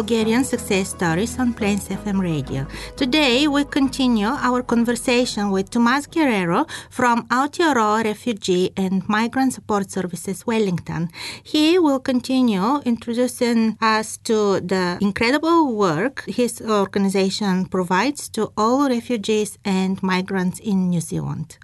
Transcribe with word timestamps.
Bulgarian 0.00 0.44
Success 0.44 0.88
Stories 0.96 1.38
on 1.38 1.52
Plains 1.52 1.88
FM 1.88 2.22
radio. 2.22 2.66
Today 2.96 3.46
we 3.48 3.64
continue 3.64 4.32
our 4.48 4.62
conversation 4.62 5.50
with 5.50 5.68
Tomas 5.68 6.06
Guerrero 6.06 6.64
from 6.88 7.28
Aotearoa 7.28 8.04
Refugee 8.04 8.70
and 8.78 9.06
Migrant 9.10 9.52
Support 9.52 9.90
Services 9.90 10.46
Wellington. 10.46 11.10
He 11.42 11.78
will 11.78 12.00
continue 12.00 12.80
introducing 12.86 13.76
us 13.82 14.16
to 14.28 14.60
the 14.60 14.96
incredible 15.02 15.76
work 15.76 16.24
his 16.24 16.62
organization 16.62 17.66
provides 17.66 18.30
to 18.30 18.52
all 18.56 18.88
refugees 18.88 19.58
and 19.66 20.02
migrants 20.02 20.60
in 20.60 20.88
New 20.88 21.02
Zealand. 21.02 21.58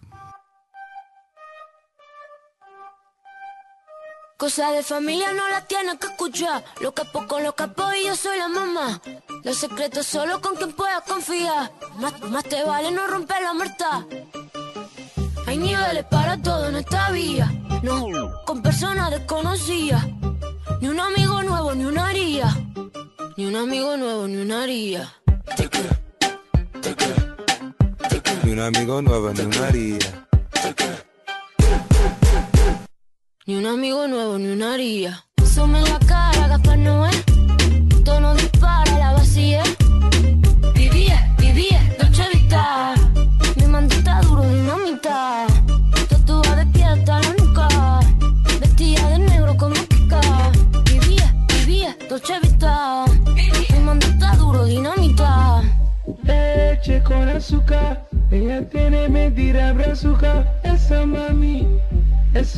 Cosa 4.37 4.71
de 4.71 4.83
familia 4.83 5.33
no 5.33 5.49
la 5.49 5.63
tienes 5.63 5.95
que 5.95 6.09
escuchar. 6.09 6.63
Lo 6.83 6.93
capo 6.93 7.27
con 7.27 7.43
los 7.43 7.55
capos 7.55 7.95
y 7.97 8.07
yo 8.07 8.15
soy 8.15 8.37
la 8.37 8.49
mamá. 8.49 9.01
Los 9.43 9.57
secretos 9.57 10.05
solo 10.07 10.43
con 10.43 10.57
quien 10.57 10.73
puedas 10.73 11.03
confiar. 11.05 11.73
Más, 11.99 12.21
más 12.21 12.45
te 12.45 12.63
vale 12.63 12.91
no 12.91 13.07
romper 13.07 13.43
la 13.43 13.55
muerta. 13.55 14.07
Hay 15.47 15.57
niveles 15.57 16.05
para 16.11 16.37
todo 16.37 16.69
en 16.69 16.77
esta 16.77 17.11
vía. 17.13 17.51
No, 17.83 18.05
con 18.45 18.61
personas 18.61 19.11
desconocidas. 19.11 20.05
Ni 20.83 20.89
un 20.89 21.01
amigo 21.01 21.43
nuevo, 21.43 21.75
ni 21.75 21.87
una 21.87 22.09
haría. 22.09 22.55
Ni 23.39 23.47
un 23.47 23.57
amigo 23.57 23.97
nuevo, 23.97 24.29
ni 24.29 24.37
una 24.37 24.65
haría. 24.65 25.15
Ni 28.43 28.53
un 28.53 28.61
amigo 28.61 29.01
nuevo, 29.01 29.33
ni 29.33 29.41
una 29.41 29.67
haría. 29.67 30.26
Ni 33.49 33.55
un 33.55 33.65
amigo 33.65 34.09
nuevo, 34.09 34.39
ni 34.39 34.49
una 34.49 34.75
haría. 34.75 35.25
Sume 35.45 35.79
en 35.79 35.85
la 35.85 36.01
cara, 36.01 36.49
Gaspar 36.49 36.79
Noé. 36.79 37.13
Tono 38.05 38.35
dispara, 38.35 38.99
la 38.99 39.13
vacía. 39.13 39.63
Vivía, 40.75 41.33
vivía, 41.39 41.81
noche 42.03 42.25
vista. 42.33 42.95
Mi 43.55 43.67
mandita 43.67 44.21
duro, 44.23 44.43
dinamita. 44.43 45.47
Tatuada 46.09 46.57
de 46.57 46.67
pie 46.73 46.85
hasta 46.87 47.21
la 47.21 47.33
nuca. 47.39 47.69
Vestía 48.59 49.11
de 49.11 49.19
negro 49.21 49.57
como 49.57 49.77
Kika. 49.77 50.21
Vivía, 50.85 51.33
vivía, 51.47 51.97
noche 52.11 52.41
vista. 52.43 53.05
Mi 53.71 53.79
mandita 53.79 54.35
duro, 54.39 54.65
dinamita. 54.65 55.63
Leche 56.25 57.01
con 57.05 57.29
azúcar. 57.29 58.09
Ella 58.33 58.69
tiene 58.69 59.09
mentira 59.09 59.73
brazuca. 59.73 60.45
Esa 60.65 61.07
mami 61.07 61.65
She 62.37 62.53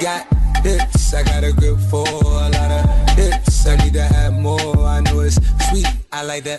got 0.00 0.26
hips, 0.64 1.14
I 1.14 1.22
got 1.22 1.44
a 1.44 1.52
grip 1.52 1.78
for 1.88 2.04
a 2.08 2.48
lot 2.50 2.54
of 2.56 3.10
hips. 3.10 3.66
I 3.68 3.76
need 3.76 3.92
to 3.92 4.02
have 4.02 4.32
more. 4.32 4.76
I 4.78 5.00
know 5.02 5.20
it's 5.20 5.36
sweet, 5.68 5.86
I 6.10 6.24
like 6.24 6.42
that. 6.44 6.58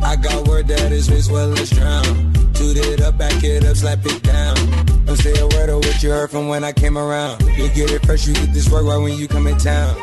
I 0.00 0.14
got 0.14 0.46
word 0.46 0.68
that 0.68 0.78
that 0.78 0.92
is 0.92 1.10
race 1.10 1.28
well 1.28 1.52
as 1.58 1.70
drown. 1.70 2.32
Toot 2.54 2.76
it 2.76 3.00
up, 3.00 3.18
back 3.18 3.42
it 3.42 3.64
up, 3.64 3.76
slap 3.76 4.06
it 4.06 4.22
down. 4.22 4.54
Don't 5.06 5.16
say 5.16 5.36
a 5.40 5.46
word 5.48 5.70
of 5.70 5.78
what 5.78 6.00
you 6.04 6.10
heard 6.10 6.30
from 6.30 6.46
when 6.46 6.62
I 6.62 6.70
came 6.70 6.96
around. 6.96 7.42
You 7.42 7.68
get 7.70 7.90
it 7.90 8.06
fresh, 8.06 8.28
you 8.28 8.34
get 8.34 8.52
this 8.54 8.70
work 8.70 8.84
right 8.84 8.98
when 8.98 9.18
you 9.18 9.26
come 9.26 9.48
in 9.48 9.58
town. 9.58 10.00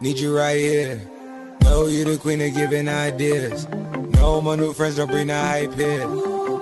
Need 0.00 0.18
you 0.18 0.36
right 0.36 0.56
here. 0.56 1.00
Know 1.62 1.86
you 1.86 2.04
the 2.04 2.18
queen 2.18 2.40
of 2.40 2.52
giving 2.54 2.88
ideas. 2.88 3.68
No, 4.16 4.40
my 4.40 4.56
new 4.56 4.72
friends 4.72 4.96
don't 4.96 5.10
bring 5.10 5.28
the 5.28 5.34
hype 5.34 5.74
here. 5.74 6.06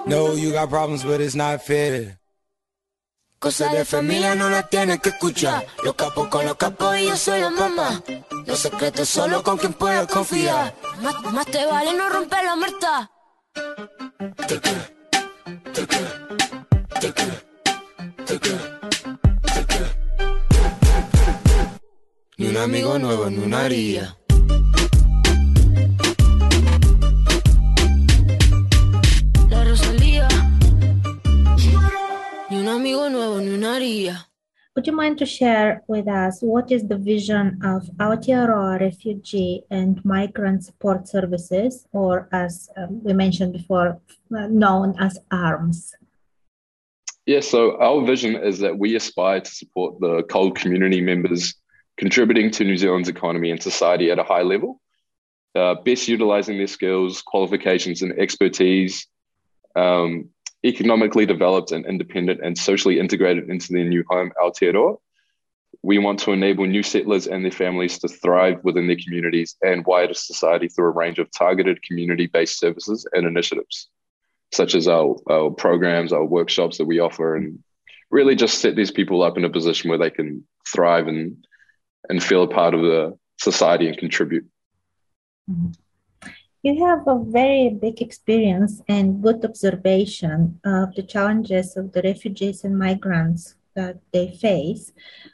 No, 0.07 0.35
you 0.35 0.53
got 0.53 0.69
problems, 0.69 1.05
but 1.05 1.21
it's 1.21 1.35
not 1.35 1.63
fair. 1.63 2.19
Cosa 3.39 3.69
de 3.71 3.85
familia 3.85 4.37
no 4.37 4.49
la 4.49 4.69
tienes 4.69 5.01
que 5.01 5.09
escuchar. 5.09 5.67
Los 5.83 5.95
capos 5.95 6.29
con 6.29 6.47
los 6.47 6.57
capos 6.57 6.97
y 6.97 7.07
yo 7.07 7.17
soy 7.17 7.41
la 7.41 7.51
mamá. 7.51 8.01
Los 8.47 8.61
secretos 8.61 9.09
solo 9.09 9.43
con 9.43 9.59
quien 9.59 9.73
puedo 9.73 10.07
confiar. 10.07 10.75
Más, 11.01 11.21
más 11.33 11.47
te 11.47 11.67
vale 11.67 11.93
no 11.95 12.09
romper 12.09 12.45
la 12.45 12.55
muerta. 12.55 13.11
Ni 22.39 22.47
un 22.47 22.57
amigo 22.57 22.99
nuevo, 22.99 23.29
ni 23.29 23.39
una 23.39 23.65
haría. 23.65 24.17
Would 34.75 34.87
you 34.87 34.95
mind 34.95 35.19
to 35.19 35.27
share 35.27 35.83
with 35.87 36.09
us 36.09 36.41
what 36.41 36.73
is 36.73 36.89
the 36.89 36.97
vision 36.97 37.61
of 37.63 37.83
Aotearoa 37.99 38.81
Refugee 38.81 39.65
and 39.71 40.03
Migrant 40.03 40.65
Support 40.65 41.07
Services, 41.07 41.87
or 41.93 42.27
as 42.33 42.71
um, 42.79 43.05
we 43.05 43.13
mentioned 43.13 43.53
before, 43.53 44.01
uh, 44.35 44.47
known 44.47 44.95
as 44.99 45.19
ARMS? 45.31 45.95
Yeah, 47.27 47.41
so 47.41 47.79
our 47.83 48.03
vision 48.07 48.35
is 48.35 48.61
that 48.61 48.79
we 48.79 48.97
aspire 48.97 49.41
to 49.43 49.51
support 49.51 50.01
the 50.01 50.23
CALD 50.31 50.57
community 50.57 51.03
members 51.03 51.55
contributing 51.99 52.51
to 52.53 52.65
New 52.65 52.79
Zealand's 52.79 53.11
economy 53.11 53.51
and 53.51 53.63
society 53.63 54.11
at 54.11 54.19
a 54.19 54.25
high 54.25 54.43
level, 54.43 54.81
uh, 55.55 55.75
best 55.85 56.09
utilizing 56.09 56.57
their 56.57 56.67
skills, 56.67 57.21
qualifications, 57.21 58.01
and 58.01 58.19
expertise 58.19 59.07
um, 59.77 60.31
economically 60.65 61.27
developed 61.27 61.73
and 61.73 61.87
independent 61.87 62.41
and 62.43 62.57
socially 62.57 62.99
integrated 62.99 63.51
into 63.51 63.73
their 63.73 63.85
new 63.85 64.05
home, 64.09 64.33
Aotearoa. 64.41 64.97
We 65.83 65.99
want 65.99 66.21
to 66.21 66.33
enable 66.33 66.67
new 66.67 66.83
settlers 66.83 67.27
and 67.27 67.45
their 67.45 67.51
families 67.51 67.99
to 68.01 68.09
thrive 68.09 68.63
within 68.63 68.87
their 68.87 68.99
communities 69.03 69.57
and 69.63 69.85
wider 69.85 70.15
society 70.15 70.69
through 70.69 70.87
a 70.87 70.91
range 70.91 71.19
of 71.19 71.31
targeted 71.33 71.83
community 71.83 72.27
based 72.27 72.61
services 72.61 73.07
and 73.13 73.27
initiatives, 73.27 73.89
such 74.53 74.75
as 74.77 74.87
our, 74.87 75.17
our 75.29 75.51
programs, 75.51 76.13
our 76.13 76.25
workshops 76.25 76.79
that 76.79 76.85
we 76.85 77.01
offer, 77.01 77.35
and 77.35 77.59
really 78.11 78.37
just 78.37 78.61
set 78.61 78.77
these 78.77 78.93
people 78.93 79.23
up 79.23 79.37
in 79.37 79.45
a 79.45 79.51
position 79.51 79.89
where 79.89 79.99
they 79.99 80.11
can 80.11 80.47
thrive 80.73 81.09
and, 81.09 81.45
and 82.09 82.23
feel 82.23 82.45
a 82.45 82.49
part 82.49 82.75
of 82.75 82.83
the 82.83 83.19
society 83.41 83.89
and 83.89 83.99
contribute. 83.99 84.45
Mm-hmm 85.51 85.73
you 86.63 86.85
have 86.87 87.07
a 87.09 87.19
very 87.19 87.71
big 87.71 88.01
experience 88.01 88.81
and 88.89 89.21
good 89.21 89.45
observation 89.45 90.61
of 90.65 90.95
the 90.95 91.03
challenges 91.03 91.77
of 91.77 91.93
the 91.93 92.03
refugees 92.03 92.63
and 92.63 92.79
migrants 92.79 93.57
that 93.75 93.99
they 94.13 94.31
face. 94.31 94.93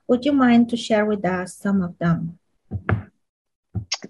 Would 0.09 0.25
you 0.25 0.33
mind 0.33 0.71
to 0.71 0.77
share 0.77 1.05
with 1.05 1.25
us 1.25 1.55
some 1.55 1.83
of 1.83 1.99
them? 1.99 2.39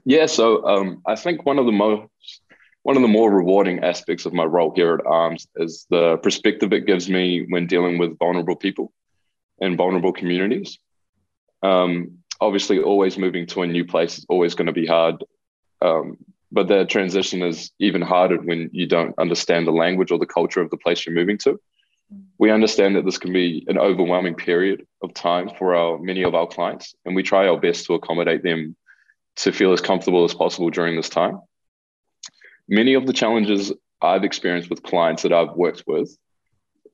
Yeah, 0.04 0.26
so 0.26 0.64
um, 0.64 1.02
I 1.06 1.16
think 1.16 1.44
one 1.44 1.58
of 1.58 1.66
the 1.66 1.72
most 1.72 2.08
one 2.82 2.96
of 2.96 3.02
the 3.02 3.08
more 3.08 3.30
rewarding 3.30 3.80
aspects 3.80 4.24
of 4.24 4.32
my 4.32 4.44
role 4.44 4.72
here 4.74 4.94
at 4.94 5.04
ARMS 5.04 5.48
is 5.56 5.86
the 5.90 6.16
perspective 6.18 6.72
it 6.72 6.86
gives 6.86 7.08
me 7.08 7.44
when 7.48 7.66
dealing 7.66 7.98
with 7.98 8.18
vulnerable 8.18 8.56
people 8.56 8.92
and 9.60 9.76
vulnerable 9.76 10.12
communities. 10.12 10.78
Um, 11.62 12.18
obviously, 12.40 12.78
always 12.78 13.18
moving 13.18 13.46
to 13.48 13.62
a 13.62 13.66
new 13.66 13.84
place 13.84 14.16
is 14.16 14.26
always 14.28 14.54
going 14.54 14.68
to 14.68 14.72
be 14.72 14.86
hard. 14.86 15.22
Um, 15.82 16.16
but 16.50 16.68
the 16.68 16.84
transition 16.86 17.42
is 17.42 17.70
even 17.78 18.00
harder 18.00 18.36
when 18.36 18.70
you 18.72 18.86
don't 18.86 19.14
understand 19.18 19.66
the 19.66 19.72
language 19.72 20.10
or 20.10 20.18
the 20.18 20.26
culture 20.26 20.60
of 20.60 20.70
the 20.70 20.76
place 20.76 21.04
you're 21.04 21.14
moving 21.14 21.38
to. 21.38 21.60
We 22.38 22.50
understand 22.50 22.96
that 22.96 23.04
this 23.04 23.18
can 23.18 23.32
be 23.32 23.64
an 23.68 23.78
overwhelming 23.78 24.34
period 24.34 24.86
of 25.02 25.12
time 25.12 25.50
for 25.58 25.74
our 25.74 25.98
many 25.98 26.22
of 26.22 26.34
our 26.34 26.46
clients, 26.46 26.94
and 27.04 27.14
we 27.14 27.22
try 27.22 27.46
our 27.46 27.60
best 27.60 27.84
to 27.86 27.94
accommodate 27.94 28.42
them 28.42 28.76
to 29.36 29.52
feel 29.52 29.72
as 29.72 29.82
comfortable 29.82 30.24
as 30.24 30.34
possible 30.34 30.70
during 30.70 30.96
this 30.96 31.10
time. 31.10 31.40
Many 32.66 32.94
of 32.94 33.06
the 33.06 33.12
challenges 33.12 33.72
I've 34.00 34.24
experienced 34.24 34.70
with 34.70 34.82
clients 34.82 35.22
that 35.22 35.32
I've 35.32 35.54
worked 35.54 35.84
with 35.86 36.16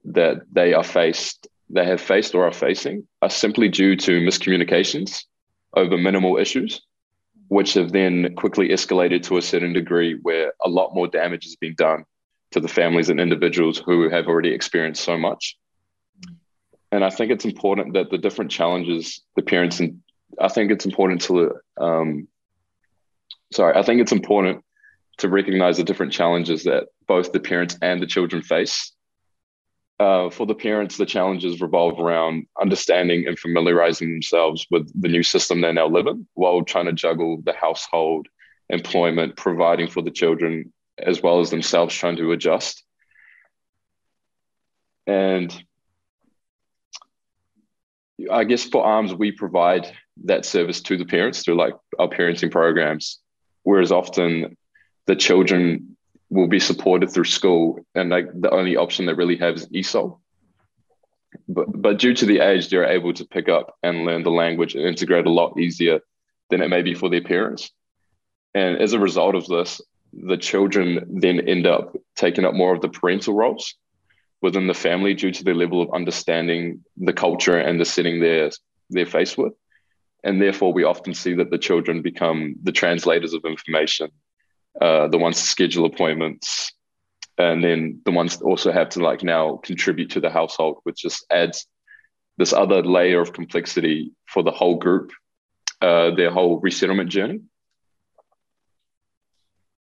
that 0.07 0.43
they 0.53 0.75
are 0.75 0.85
faced, 0.85 1.47
they 1.71 1.85
have 1.85 2.00
faced 2.00 2.35
or 2.35 2.47
are 2.47 2.53
facing 2.53 3.07
are 3.23 3.31
simply 3.31 3.69
due 3.69 3.97
to 3.97 4.21
miscommunications 4.21 5.25
over 5.75 5.97
minimal 5.97 6.39
issues 6.39 6.83
which 7.55 7.75
have 7.75 7.93
then 7.93 8.35
quickly 8.35 8.71
escalated 8.71 9.23
to 9.23 9.37
a 9.37 9.43
certain 9.43 9.73
degree 9.73 10.19
where 10.23 10.53
a 10.65 10.69
lot 10.69 10.93
more 10.93 11.06
damage 11.06 11.45
has 11.45 11.55
been 11.55 11.75
done 11.77 12.05
to 12.51 12.59
the 12.59 12.67
families 12.67 13.11
and 13.11 13.21
individuals 13.21 13.79
who 13.79 14.09
have 14.11 14.27
already 14.27 14.53
experienced 14.53 15.05
so 15.05 15.17
much. 15.17 15.56
And 16.91 17.05
I 17.05 17.11
think 17.11 17.31
it's 17.31 17.45
important 17.45 17.95
that 17.95 18.11
the 18.11 18.19
different 18.19 18.51
challenges 18.51 19.23
the 19.37 19.43
parents 19.43 19.79
and 19.79 20.01
I 20.41 20.49
think 20.49 20.73
it's 20.73 20.85
important 20.85 21.21
to 21.23 21.55
um, 21.81 22.27
sorry, 23.53 23.79
I 23.79 23.83
think 23.85 24.00
it's 24.00 24.11
important 24.21 24.65
to 25.19 25.29
recognize 25.29 25.77
the 25.77 25.85
different 25.85 26.12
challenges 26.12 26.65
that 26.65 26.89
both 27.07 27.31
the 27.31 27.39
parents 27.39 27.79
and 27.81 28.03
the 28.03 28.07
children 28.07 28.43
face. 28.43 28.91
Uh, 30.00 30.29
for 30.29 30.44
the 30.44 30.55
parents, 30.55 30.96
the 30.96 31.06
challenges 31.06 31.61
revolve 31.61 32.00
around 32.00 32.46
understanding 32.61 33.26
and 33.29 33.38
familiarizing 33.38 34.11
themselves 34.11 34.67
with 34.70 34.91
the 35.00 35.08
new 35.08 35.23
system 35.23 35.61
they 35.61 35.73
now 35.73 35.87
live 35.87 36.08
in 36.08 36.26
while 36.35 36.62
trying 36.62 36.87
to 36.87 36.93
juggle 36.93 37.41
the 37.44 37.52
household, 37.52 38.26
employment, 38.70 39.37
providing 39.37 39.87
for 39.87 40.02
the 40.02 40.11
children, 40.11 40.73
as 40.99 41.23
well 41.23 41.38
as 41.38 41.50
themselves 41.50 41.94
trying 41.94 42.17
to 42.17 42.32
adjust. 42.32 42.82
And 45.06 45.55
I 48.31 48.44
guess 48.44 48.64
for 48.64 48.85
ARMS, 48.85 49.14
we 49.14 49.31
provide 49.31 49.93
that 50.25 50.44
service 50.44 50.81
to 50.82 50.97
the 50.97 51.05
parents 51.05 51.43
through 51.43 51.56
like 51.56 51.75
our 52.00 52.08
parenting 52.08 52.50
programs, 52.50 53.20
whereas 53.62 53.93
often 53.93 54.56
the 55.06 55.17
children 55.17 55.97
will 56.35 56.49
be 56.49 56.59
supported 56.59 57.11
through 57.11 57.25
school, 57.25 57.79
and 57.95 58.11
like 58.11 58.27
the 58.35 58.51
only 58.51 58.77
option 58.77 59.07
they 59.07 59.15
really 59.15 59.37
have 59.37 59.55
is 59.55 59.69
ESOL. 59.69 60.19
But 61.49 61.67
but 61.71 61.99
due 61.99 62.15
to 62.15 62.27
the 62.27 62.41
age, 62.41 62.69
they're 62.69 62.97
able 62.99 63.13
to 63.15 63.25
pick 63.25 63.49
up 63.49 63.77
and 63.83 64.05
learn 64.05 64.25
the 64.25 64.31
language 64.43 64.75
and 64.75 64.85
integrate 64.85 65.27
a 65.27 65.31
lot 65.41 65.59
easier 65.59 66.01
than 66.51 66.61
it 66.61 66.69
may 66.69 66.83
be 66.83 66.95
for 66.95 67.09
their 67.09 67.23
parents. 67.23 67.71
And 68.53 68.79
as 68.79 68.93
a 68.93 68.99
result 68.99 69.35
of 69.37 69.47
this, 69.47 69.81
the 70.13 70.37
children 70.37 71.21
then 71.21 71.49
end 71.49 71.67
up 71.67 71.97
taking 72.17 72.45
up 72.45 72.55
more 72.55 72.75
of 72.75 72.83
the 72.83 72.89
parental 72.89 73.35
roles 73.35 73.75
within 74.43 74.67
the 74.67 74.75
family 74.75 75.15
due 75.15 75.31
to 75.33 75.45
their 75.45 75.55
level 75.55 75.81
of 75.81 75.95
understanding 75.95 76.85
the 76.97 77.13
culture 77.13 77.59
and 77.59 77.81
the 77.81 77.85
setting 77.85 78.21
they're, 78.21 78.51
they're 78.91 79.07
faced 79.07 79.39
with. 79.39 79.55
And 80.23 80.41
therefore, 80.41 80.73
we 80.73 80.85
often 80.85 81.15
see 81.15 81.35
that 81.35 81.51
the 81.51 81.59
children 81.59 82.03
become 82.03 82.57
the 82.63 82.73
translators 82.73 83.35
of 83.35 83.45
information, 83.45 84.11
uh, 84.81 85.09
the 85.09 85.19
ones 85.19 85.37
to 85.37 85.47
schedule 85.47 85.85
appointments, 85.85 86.73
and 87.38 87.62
then 87.62 88.00
the 88.05 88.12
ones 88.12 88.37
that 88.37 88.44
also 88.44 88.73
have 88.73 88.88
to 88.91 89.00
like 89.00 89.23
now 89.23 89.56
contribute 89.56 90.11
to 90.11 90.21
the 90.21 90.31
household, 90.31 90.79
which 90.85 91.03
just 91.03 91.25
adds 91.31 91.67
this 92.37 92.53
other 92.53 92.82
layer 92.82 93.21
of 93.21 93.32
complexity 93.32 94.12
for 94.26 94.43
the 94.43 94.50
whole 94.50 94.76
group, 94.76 95.12
uh, 95.81 96.11
their 96.15 96.31
whole 96.31 96.59
resettlement 96.61 97.11
journey. 97.11 97.41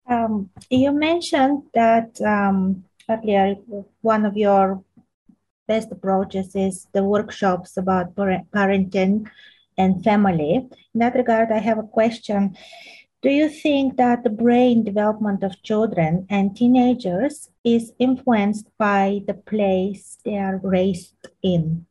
Um, 0.10 0.50
you 0.69 0.92
mentioned 0.94 1.63
that 1.74 2.19
um, 2.22 2.86
earlier, 3.10 3.56
one 4.01 4.25
of 4.25 4.38
your 4.38 4.81
best 5.68 5.92
approaches 5.92 6.56
is 6.56 6.88
the 6.94 7.04
workshops 7.04 7.75
about 7.75 8.16
parenting 8.16 9.30
and 9.78 10.04
family. 10.04 10.68
In 10.94 11.00
that 11.00 11.16
regard, 11.16 11.51
I 11.51 11.60
have 11.60 11.78
a 11.78 11.84
question. 11.84 12.56
Do 13.27 13.33
you 13.33 13.50
think 13.50 13.97
that 13.97 14.24
the 14.24 14.29
brain 14.29 14.85
development 14.85 15.44
of 15.44 15.62
children 15.62 16.25
and 16.29 16.56
teenagers 16.56 17.50
is 17.65 17.91
influenced 18.00 18.69
by 18.77 19.19
the 19.27 19.33
place 19.33 20.18
they 20.24 20.38
are 20.38 20.62
raised 20.63 21.13
in? 21.44 21.85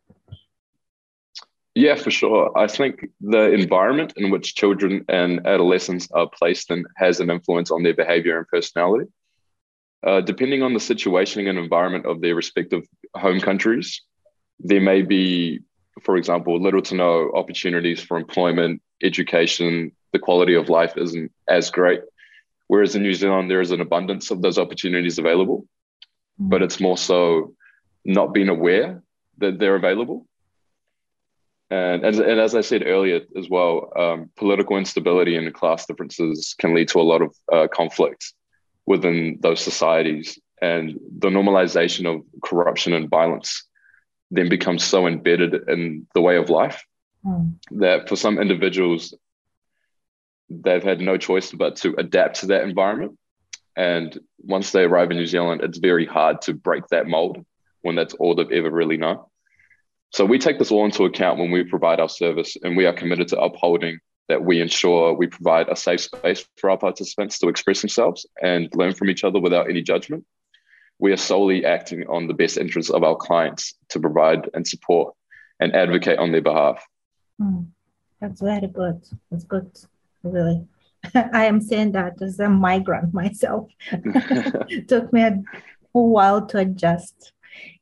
Yeah, 1.75 1.97
for 1.97 2.11
sure. 2.11 2.57
I 2.57 2.67
think 2.69 3.11
the 3.21 3.53
environment 3.53 4.15
in 4.17 4.31
which 4.31 4.55
children 4.55 5.05
and 5.11 5.47
adolescents 5.47 6.09
are 6.11 6.27
placed 6.27 6.71
in 6.71 6.87
has 6.97 7.21
an 7.21 7.29
influence 7.29 7.71
on 7.71 7.83
their 7.83 7.93
behavior 7.93 8.39
and 8.39 8.49
personality. 8.49 9.11
Uh, 10.07 10.23
depending 10.23 10.63
on 10.63 10.73
the 10.73 10.81
situation 10.81 11.47
and 11.47 11.59
environment 11.59 12.07
of 12.07 12.23
their 12.23 12.35
respective 12.35 12.85
home 13.15 13.41
countries, 13.41 14.01
there 14.59 14.81
may 14.81 15.03
be, 15.03 15.61
for 16.01 16.17
example, 16.17 16.59
little 16.59 16.81
to 16.81 16.95
no 16.95 17.31
opportunities 17.35 18.03
for 18.03 18.17
employment, 18.17 18.81
education, 19.03 19.93
the 20.17 20.27
quality 20.29 20.55
of 20.55 20.71
life 20.79 20.95
isn't 20.97 21.31
as 21.47 21.71
great. 21.71 22.01
Whereas 22.69 22.97
in 22.97 23.03
New 23.03 23.17
Zealand, 23.23 23.51
there 23.51 23.61
is 23.67 23.71
an 23.71 23.83
abundance 23.83 24.31
of 24.31 24.41
those 24.41 24.59
opportunities 24.59 25.19
available, 25.19 25.59
mm. 26.41 26.49
but 26.51 26.63
it's 26.63 26.81
more 26.81 26.97
so 26.97 27.55
not 28.05 28.33
being 28.33 28.49
aware 28.49 29.03
that 29.43 29.59
they're 29.59 29.77
available. 29.77 30.27
And, 31.71 32.05
and, 32.07 32.17
and 32.31 32.41
as 32.41 32.55
I 32.55 32.63
said 32.63 32.83
earlier 32.87 33.21
as 33.41 33.47
well, 33.51 33.93
um, 34.03 34.31
political 34.37 34.77
instability 34.79 35.37
and 35.37 35.53
class 35.53 35.85
differences 35.85 36.55
can 36.61 36.75
lead 36.75 36.89
to 36.89 37.01
a 37.01 37.09
lot 37.13 37.23
of 37.23 37.31
uh, 37.53 37.67
conflict 37.81 38.33
within 38.87 39.39
those 39.43 39.61
societies. 39.61 40.39
And 40.63 40.99
the 41.19 41.29
normalization 41.29 42.05
of 42.13 42.23
corruption 42.43 42.93
and 42.95 43.11
violence 43.11 43.51
then 44.31 44.49
becomes 44.49 44.83
so 44.83 45.07
embedded 45.07 45.53
in 45.69 46.07
the 46.15 46.23
way 46.23 46.37
of 46.37 46.49
life 46.49 46.79
mm. 47.25 47.53
that 47.73 48.09
for 48.09 48.17
some 48.17 48.39
individuals, 48.39 49.15
they've 50.49 50.83
had 50.83 51.01
no 51.01 51.17
choice 51.17 51.53
but 51.53 51.77
to 51.77 51.95
adapt 51.99 52.41
to 52.41 52.47
that 52.47 52.63
environment. 52.63 53.19
And 53.77 54.19
once 54.39 54.73
they 54.73 54.85
arrive 54.85 55.11
in 55.11 55.19
New 55.19 55.27
Zealand, 55.27 55.61
it's 55.63 55.79
very 55.79 56.07
hard 56.07 56.43
to 56.43 56.55
break 56.55 56.87
that 56.89 57.07
mold 57.07 57.45
when 57.83 57.95
that's 57.95 58.15
all 58.15 58.35
they've 58.35 58.51
ever 58.51 58.71
really 58.71 58.97
known. 58.97 59.19
So 60.11 60.25
we 60.25 60.39
take 60.39 60.59
this 60.59 60.71
all 60.71 60.85
into 60.85 61.05
account 61.05 61.39
when 61.39 61.51
we 61.51 61.65
provide 61.65 62.01
our 62.01 62.09
service, 62.09 62.57
and 62.63 62.77
we 62.77 62.87
are 62.87 62.93
committed 62.93 63.29
to 63.29 63.41
upholding 63.41 63.99
that 64.29 64.43
we 64.43 64.61
ensure 64.61 65.13
we 65.13 65.27
provide 65.27 65.69
a 65.69 65.77
safe 65.77 66.01
space 66.01 66.45
for 66.57 66.71
our 66.71 66.79
participants 66.79 67.39
to 67.39 67.49
express 67.49 67.81
themselves 67.81 68.27
and 68.43 68.69
learn 68.75 68.95
from 68.95 69.11
each 69.11 69.25
other 69.25 69.39
without 69.39 69.69
any 69.69 69.83
judgment. 69.83 70.25
We 70.99 71.13
are 71.13 71.19
solely 71.19 71.65
acting 71.65 72.07
on 72.09 72.27
the 72.27 72.35
best 72.35 72.57
interests 72.57 72.91
of 72.91 73.05
our 73.05 73.15
clients 73.15 73.75
to 73.91 74.01
provide 74.01 74.49
and 74.55 74.67
support 74.67 75.15
and 75.61 75.77
advocate 75.77 76.19
on 76.19 76.33
their 76.33 76.43
behalf. 76.43 76.85
Mm, 77.41 77.67
that's 78.21 78.41
very 78.41 78.67
good. 78.67 79.03
That's 79.31 79.45
good, 79.45 79.71
really. 80.23 80.67
I 81.15 81.47
am 81.47 81.61
saying 81.61 81.93
that 81.93 82.21
as 82.21 82.41
a 82.41 82.49
migrant 82.49 83.15
myself. 83.15 83.71
Took 84.89 85.13
me 85.13 85.23
a 85.23 85.43
while 85.93 86.47
to 86.47 86.59
adjust 86.59 87.33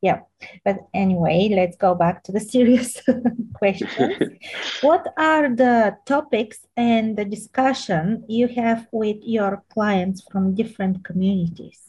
yeah 0.01 0.19
but 0.63 0.77
anyway 0.93 1.49
let's 1.51 1.77
go 1.77 1.95
back 1.95 2.23
to 2.23 2.31
the 2.31 2.39
serious 2.39 3.01
questions 3.53 4.19
what 4.81 5.05
are 5.17 5.53
the 5.55 5.95
topics 6.05 6.59
and 6.77 7.17
the 7.17 7.25
discussion 7.25 8.23
you 8.27 8.47
have 8.47 8.87
with 8.91 9.17
your 9.21 9.63
clients 9.69 10.23
from 10.31 10.55
different 10.55 11.03
communities 11.03 11.81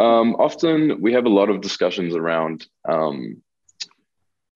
um, 0.00 0.34
often 0.36 1.00
we 1.00 1.12
have 1.12 1.24
a 1.24 1.28
lot 1.28 1.48
of 1.48 1.60
discussions 1.60 2.16
around 2.16 2.66
um, 2.88 3.40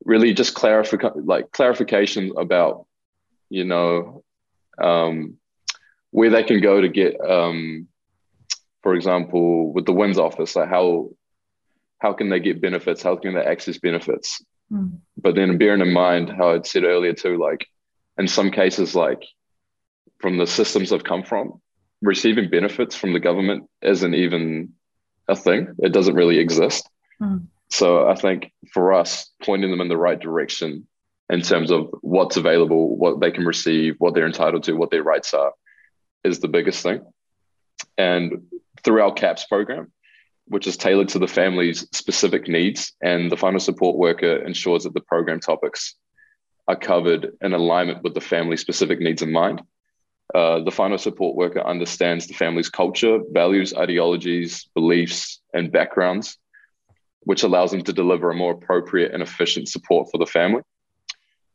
really 0.04 0.34
just 0.34 0.54
clarify 0.54 0.96
like 1.14 1.52
clarification 1.52 2.32
about 2.36 2.86
you 3.50 3.64
know 3.64 4.22
um, 4.82 5.36
where 6.10 6.30
they 6.30 6.42
can 6.42 6.60
go 6.60 6.80
to 6.80 6.88
get 6.88 7.20
um, 7.20 7.88
for 8.82 8.94
example, 8.94 9.72
with 9.72 9.86
the 9.86 9.92
WINZ 9.92 10.18
office, 10.18 10.56
like 10.56 10.68
how 10.68 11.10
how 11.98 12.12
can 12.12 12.30
they 12.30 12.40
get 12.40 12.62
benefits? 12.62 13.02
How 13.02 13.16
can 13.16 13.34
they 13.34 13.40
access 13.40 13.78
benefits? 13.78 14.42
Mm. 14.72 15.00
But 15.16 15.34
then 15.34 15.58
bearing 15.58 15.80
in 15.80 15.92
mind 15.92 16.30
how 16.30 16.50
I'd 16.50 16.66
said 16.66 16.84
earlier 16.84 17.12
too, 17.12 17.38
like 17.38 17.66
in 18.18 18.28
some 18.28 18.50
cases, 18.50 18.94
like 18.94 19.22
from 20.20 20.38
the 20.38 20.46
systems 20.46 20.92
I've 20.92 21.04
come 21.04 21.24
from, 21.24 21.60
receiving 22.00 22.50
benefits 22.50 22.94
from 22.94 23.12
the 23.12 23.20
government 23.20 23.68
isn't 23.82 24.14
even 24.14 24.72
a 25.26 25.34
thing. 25.34 25.74
It 25.80 25.92
doesn't 25.92 26.14
really 26.14 26.38
exist. 26.38 26.88
Mm. 27.20 27.46
So 27.70 28.08
I 28.08 28.14
think 28.14 28.52
for 28.72 28.94
us, 28.94 29.30
pointing 29.42 29.70
them 29.70 29.80
in 29.80 29.88
the 29.88 29.96
right 29.96 30.18
direction 30.18 30.86
in 31.30 31.42
terms 31.42 31.70
of 31.70 31.90
what's 32.00 32.36
available, 32.36 32.96
what 32.96 33.20
they 33.20 33.30
can 33.30 33.44
receive, 33.44 33.96
what 33.98 34.14
they're 34.14 34.26
entitled 34.26 34.64
to, 34.64 34.72
what 34.72 34.90
their 34.90 35.02
rights 35.02 35.34
are, 35.34 35.52
is 36.24 36.40
the 36.40 36.48
biggest 36.48 36.82
thing. 36.82 37.02
And 37.96 38.46
through 38.82 39.02
our 39.02 39.12
CAPS 39.12 39.44
program, 39.46 39.92
which 40.48 40.66
is 40.66 40.76
tailored 40.76 41.08
to 41.10 41.18
the 41.18 41.28
family's 41.28 41.86
specific 41.92 42.48
needs. 42.48 42.92
And 43.02 43.30
the 43.30 43.36
final 43.36 43.60
support 43.60 43.96
worker 43.96 44.36
ensures 44.36 44.84
that 44.84 44.94
the 44.94 45.00
program 45.00 45.40
topics 45.40 45.94
are 46.66 46.76
covered 46.76 47.36
in 47.40 47.52
alignment 47.52 48.02
with 48.02 48.14
the 48.14 48.20
family's 48.20 48.60
specific 48.60 49.00
needs 49.00 49.22
in 49.22 49.32
mind. 49.32 49.62
Uh, 50.34 50.60
the 50.60 50.70
final 50.70 50.98
support 50.98 51.36
worker 51.36 51.66
understands 51.66 52.26
the 52.26 52.34
family's 52.34 52.68
culture, 52.68 53.20
values, 53.32 53.72
ideologies, 53.74 54.68
beliefs, 54.74 55.40
and 55.54 55.72
backgrounds, 55.72 56.36
which 57.20 57.42
allows 57.42 57.70
them 57.70 57.82
to 57.82 57.92
deliver 57.92 58.30
a 58.30 58.34
more 58.34 58.52
appropriate 58.52 59.12
and 59.12 59.22
efficient 59.22 59.68
support 59.68 60.08
for 60.10 60.18
the 60.18 60.26
family. 60.26 60.62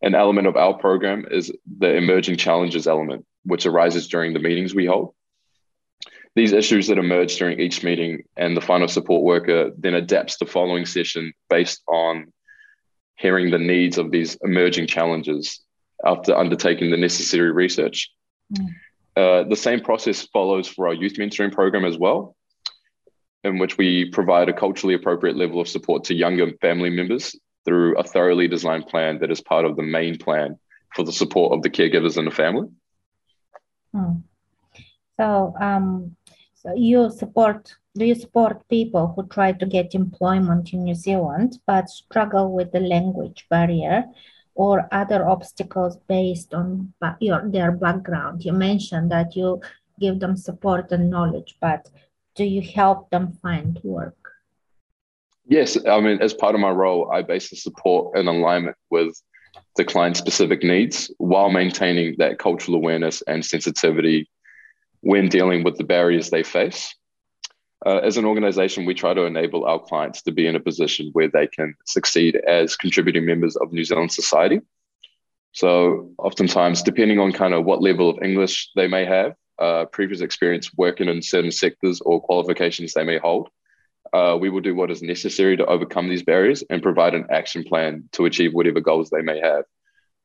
An 0.04 0.14
element 0.14 0.48
of 0.48 0.56
our 0.56 0.76
program 0.76 1.26
is 1.32 1.52
the 1.80 1.96
emerging 1.96 2.38
challenges 2.38 2.88
element, 2.88 3.26
which 3.46 3.66
arises 3.66 4.08
during 4.08 4.34
the 4.34 4.40
meetings 4.40 4.76
we 4.76 4.86
hold 4.86 5.16
these 6.36 6.52
issues 6.52 6.88
that 6.88 6.98
emerge 6.98 7.38
during 7.38 7.60
each 7.60 7.84
meeting 7.84 8.24
and 8.38 8.58
the 8.58 8.62
final 8.62 8.88
support 8.88 9.24
worker 9.24 9.72
then 9.78 9.94
adapts 9.94 10.38
the 10.38 10.46
following 10.46 10.86
session 10.86 11.34
based 11.50 11.84
on 11.88 12.34
hearing 13.16 13.52
the 13.52 13.60
needs 13.60 13.98
of 13.98 14.10
these 14.10 14.36
emerging 14.44 14.88
challenges 14.88 15.62
after 16.04 16.36
undertaking 16.36 16.90
the 16.90 16.98
necessary 16.98 17.52
research. 17.52 18.12
Mm. 18.54 18.68
Uh, 19.16 19.44
the 19.48 19.56
same 19.56 19.80
process 19.80 20.24
follows 20.24 20.68
for 20.68 20.88
our 20.88 20.94
youth 20.94 21.14
mentoring 21.14 21.52
program 21.52 21.86
as 21.86 22.00
well, 22.00 22.36
in 23.44 23.60
which 23.60 23.78
we 23.78 24.10
provide 24.10 24.50
a 24.50 24.54
culturally 24.54 24.96
appropriate 24.96 25.38
level 25.38 25.62
of 25.62 25.68
support 25.68 26.06
to 26.06 26.16
younger 26.16 26.52
family 26.62 26.90
members 26.90 27.36
through 27.66 27.98
a 27.98 28.04
thoroughly 28.04 28.48
designed 28.48 28.88
plan 28.88 29.20
that 29.20 29.32
is 29.32 29.42
part 29.42 29.66
of 29.66 29.76
the 29.76 29.84
main 29.84 30.18
plan 30.18 30.58
for 30.96 31.04
the 31.04 31.12
support 31.12 31.54
of 31.54 31.62
the 31.64 31.70
caregivers 31.70 32.18
and 32.18 32.28
the 32.28 32.32
family. 32.32 32.68
Mm. 33.96 34.24
So 35.18 35.24
So, 35.24 35.54
um, 35.60 36.16
so 36.56 36.74
you 36.76 37.12
support 37.12 37.76
do 37.96 38.06
you 38.06 38.16
support 38.16 38.68
people 38.70 39.14
who 39.14 39.28
try 39.28 39.52
to 39.52 39.66
get 39.68 39.94
employment 39.94 40.74
in 40.74 40.84
New 40.84 40.96
Zealand 40.96 41.60
but 41.68 41.90
struggle 41.90 42.52
with 42.52 42.72
the 42.72 42.80
language 42.80 43.46
barrier 43.52 44.06
or 44.56 44.88
other 44.92 45.28
obstacles 45.28 45.98
based 46.08 46.56
on 46.56 46.94
your, 47.20 47.48
their 47.48 47.72
background? 47.72 48.44
You 48.44 48.54
mentioned 48.54 49.12
that 49.12 49.36
you 49.36 49.62
give 50.00 50.20
them 50.20 50.36
support 50.36 50.92
and 50.92 51.12
knowledge, 51.12 51.56
but 51.62 51.88
do 52.36 52.44
you 52.44 52.62
help 52.62 53.12
them 53.12 53.34
find 53.44 53.80
work? 53.84 54.23
Yes, 55.46 55.78
I 55.86 56.00
mean, 56.00 56.22
as 56.22 56.34
part 56.34 56.56
of 56.56 56.62
my 56.62 56.70
role, 56.70 57.12
I 57.12 57.22
basically 57.22 57.58
support 57.58 58.18
an 58.18 58.28
alignment 58.28 58.78
with 58.90 59.22
the 59.76 59.84
client 59.84 60.18
specific 60.18 60.64
needs 60.64 61.12
while 61.18 61.50
maintaining 61.50 62.16
that 62.18 62.40
cultural 62.40 62.78
awareness 62.78 63.22
and 63.24 63.46
sensitivity 63.46 64.30
when 65.02 65.28
dealing 65.28 65.64
with 65.64 65.78
the 65.78 65.84
barriers 65.84 66.30
they 66.30 66.44
face. 66.44 66.96
Uh, 67.86 67.98
as 67.98 68.16
an 68.16 68.24
organization, 68.24 68.86
we 68.86 68.94
try 68.94 69.14
to 69.14 69.26
enable 69.26 69.66
our 69.66 69.80
clients 69.80 70.22
to 70.22 70.32
be 70.32 70.48
in 70.48 70.56
a 70.56 70.60
position 70.60 71.10
where 71.12 71.28
they 71.28 71.48
can 71.48 71.76
succeed 71.86 72.38
as 72.48 72.78
contributing 72.78 73.26
members 73.26 73.58
of 73.58 73.74
New 73.74 73.84
Zealand 73.84 74.12
society. 74.12 74.62
So, 75.52 76.12
oftentimes, 76.18 76.82
depending 76.82 77.20
on 77.20 77.34
kind 77.34 77.54
of 77.54 77.66
what 77.66 77.82
level 77.82 78.10
of 78.10 78.24
English 78.24 78.70
they 78.76 78.88
may 78.88 79.06
have, 79.06 79.36
uh, 79.60 79.86
previous 79.86 80.22
experience 80.22 80.74
working 80.76 81.10
in 81.10 81.22
certain 81.22 81.52
sectors 81.52 82.00
or 82.02 82.22
qualifications 82.22 82.94
they 82.94 83.04
may 83.04 83.18
hold, 83.18 83.50
uh, 84.14 84.38
we 84.40 84.50
will 84.50 84.62
do 84.62 84.76
what 84.76 84.92
is 84.92 85.02
necessary 85.02 85.58
to 85.58 85.66
overcome 85.66 86.08
these 86.08 86.24
barriers 86.24 86.64
and 86.70 86.84
provide 86.84 87.16
an 87.16 87.26
action 87.32 87.64
plan 87.64 88.08
to 88.12 88.26
achieve 88.26 88.54
whatever 88.54 88.80
goals 88.80 89.10
they 89.10 89.22
may 89.22 89.40
have. 89.40 89.66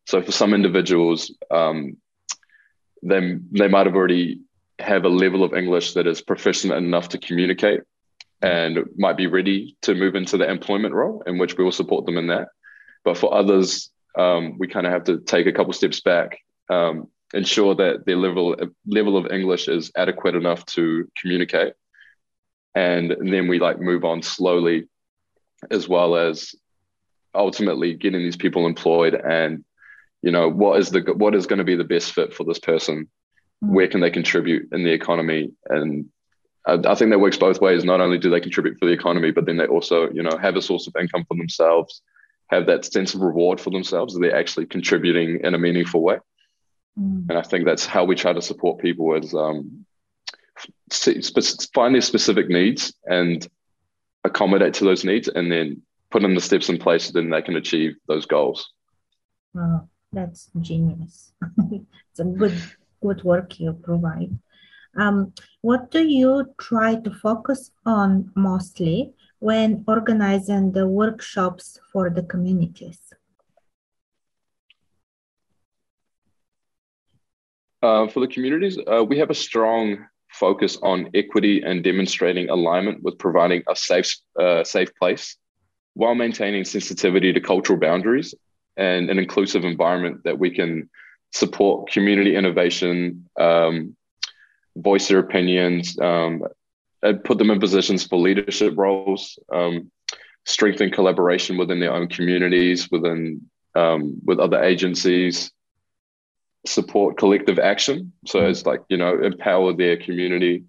So, 0.06 0.22
for 0.22 0.32
some 0.32 0.54
individuals, 0.54 1.34
um, 1.50 1.96
they, 3.02 3.38
they 3.52 3.68
might 3.68 3.86
have 3.86 3.94
already 3.94 4.42
have 4.78 5.04
a 5.04 5.08
level 5.08 5.42
of 5.42 5.54
English 5.54 5.94
that 5.94 6.06
is 6.06 6.20
proficient 6.20 6.72
enough 6.72 7.08
to 7.10 7.18
communicate 7.18 7.80
and 8.42 8.78
might 8.96 9.16
be 9.16 9.26
ready 9.26 9.76
to 9.82 9.94
move 9.94 10.14
into 10.14 10.36
the 10.36 10.48
employment 10.48 10.94
role, 10.94 11.22
in 11.26 11.38
which 11.38 11.56
we 11.56 11.64
will 11.64 11.72
support 11.72 12.06
them 12.06 12.16
in 12.16 12.28
that. 12.28 12.48
But 13.04 13.18
for 13.18 13.34
others, 13.34 13.90
um, 14.16 14.58
we 14.58 14.68
kind 14.68 14.86
of 14.86 14.92
have 14.92 15.04
to 15.04 15.20
take 15.20 15.46
a 15.46 15.52
couple 15.52 15.72
steps 15.72 16.00
back, 16.00 16.38
um, 16.70 17.08
ensure 17.34 17.74
that 17.74 18.06
their 18.06 18.16
level 18.16 18.56
level 18.86 19.16
of 19.16 19.32
English 19.32 19.68
is 19.68 19.90
adequate 19.96 20.34
enough 20.34 20.64
to 20.66 21.08
communicate, 21.20 21.72
and 22.74 23.16
then 23.20 23.48
we 23.48 23.58
like 23.58 23.80
move 23.80 24.04
on 24.04 24.22
slowly, 24.22 24.88
as 25.70 25.88
well 25.88 26.16
as 26.16 26.54
ultimately 27.34 27.94
getting 27.94 28.20
these 28.20 28.36
people 28.36 28.66
employed 28.66 29.14
and 29.14 29.64
you 30.22 30.30
know 30.32 30.48
what 30.48 30.80
is 30.80 30.90
the 30.90 31.00
what 31.16 31.34
is 31.34 31.46
going 31.46 31.58
to 31.58 31.64
be 31.64 31.76
the 31.76 31.84
best 31.84 32.12
fit 32.12 32.32
for 32.32 32.44
this 32.44 32.58
person 32.58 33.08
Mm. 33.62 33.70
where 33.70 33.88
can 33.88 34.00
they 34.00 34.10
contribute 34.10 34.68
in 34.72 34.84
the 34.84 34.92
economy 34.92 35.50
and 35.68 36.06
I, 36.64 36.74
I, 36.74 36.94
think 36.94 37.10
that 37.10 37.18
works 37.18 37.36
both 37.36 37.60
ways 37.60 37.82
not 37.82 38.00
only 38.00 38.16
do 38.16 38.30
they 38.30 38.40
contribute 38.40 38.78
for 38.78 38.86
the 38.86 38.92
economy 38.92 39.32
but 39.32 39.46
then 39.46 39.56
they 39.56 39.66
also 39.66 40.08
you 40.10 40.22
know 40.22 40.36
have 40.40 40.54
a 40.54 40.62
source 40.62 40.86
of 40.86 40.94
income 40.94 41.24
for 41.26 41.36
themselves 41.36 42.00
have 42.50 42.66
that 42.66 42.84
sense 42.84 43.14
of 43.14 43.20
reward 43.20 43.60
for 43.60 43.70
themselves 43.70 44.14
that 44.14 44.20
they're 44.20 44.36
actually 44.36 44.66
contributing 44.66 45.40
in 45.42 45.54
a 45.54 45.58
meaningful 45.58 46.02
way 46.02 46.18
mm. 46.96 47.28
and 47.28 47.32
i 47.32 47.42
think 47.42 47.64
that's 47.64 47.84
how 47.84 48.04
we 48.04 48.14
try 48.14 48.32
to 48.32 48.40
support 48.40 48.80
people 48.80 49.12
is 49.16 49.34
um, 49.34 49.84
find 51.74 51.94
their 51.94 52.02
specific 52.02 52.48
needs 52.48 52.92
and 53.04 53.46
accommodate 54.24 54.74
to 54.74 54.84
those 54.84 55.04
needs 55.04 55.28
and 55.28 55.50
then 55.50 55.80
put 56.10 56.24
in 56.24 56.34
the 56.34 56.40
steps 56.40 56.68
in 56.68 56.78
place 56.78 57.04
so 57.04 57.12
then 57.12 57.30
they 57.30 57.42
can 57.42 57.56
achieve 57.56 57.94
those 58.06 58.26
goals 58.26 58.72
wow 59.54 59.88
that's 60.12 60.50
genius 60.60 61.32
it's 61.70 62.20
a 62.20 62.24
good 62.24 62.54
good 63.00 63.22
work 63.24 63.60
you 63.60 63.72
provide. 63.72 64.36
Um, 64.96 65.32
what 65.60 65.90
do 65.90 66.06
you 66.06 66.54
try 66.60 66.96
to 66.96 67.10
focus 67.10 67.70
on 67.86 68.32
mostly 68.34 69.12
when 69.38 69.84
organizing 69.86 70.72
the 70.72 70.88
workshops 70.88 71.78
for 71.92 72.10
the 72.10 72.22
communities? 72.22 73.00
Uh, 77.80 78.08
for 78.08 78.20
the 78.20 78.26
communities, 78.26 78.76
uh, 78.90 79.04
we 79.04 79.18
have 79.18 79.30
a 79.30 79.34
strong 79.34 80.04
focus 80.30 80.78
on 80.82 81.10
equity 81.14 81.62
and 81.62 81.82
demonstrating 81.82 82.48
alignment 82.50 83.02
with 83.02 83.18
providing 83.18 83.62
a 83.68 83.76
safe, 83.76 84.14
uh, 84.38 84.64
safe 84.64 84.94
place 84.96 85.36
while 85.94 86.14
maintaining 86.14 86.64
sensitivity 86.64 87.32
to 87.32 87.40
cultural 87.40 87.78
boundaries 87.78 88.34
and 88.76 89.10
an 89.10 89.18
inclusive 89.18 89.64
environment 89.64 90.22
that 90.24 90.38
we 90.38 90.50
can 90.50 90.88
support 91.32 91.90
community 91.90 92.36
innovation, 92.36 93.28
um, 93.38 93.96
voice 94.76 95.08
their 95.08 95.18
opinions, 95.18 95.98
um, 96.00 96.44
put 97.24 97.38
them 97.38 97.50
in 97.50 97.58
positions 97.58 98.04
for 98.06 98.18
leadership 98.18 98.74
roles, 98.76 99.38
um, 99.52 99.90
strengthen 100.46 100.90
collaboration 100.90 101.56
within 101.56 101.80
their 101.80 101.92
own 101.92 102.08
communities, 102.08 102.88
within 102.90 103.40
um, 103.74 104.20
with 104.24 104.38
other 104.38 104.62
agencies, 104.62 105.52
support 106.66 107.16
collective 107.16 107.58
action. 107.58 108.12
So 108.26 108.46
it's 108.46 108.66
like 108.66 108.82
you 108.88 108.96
know 108.96 109.22
empower 109.22 109.72
their 109.72 109.96
community, 109.96 110.64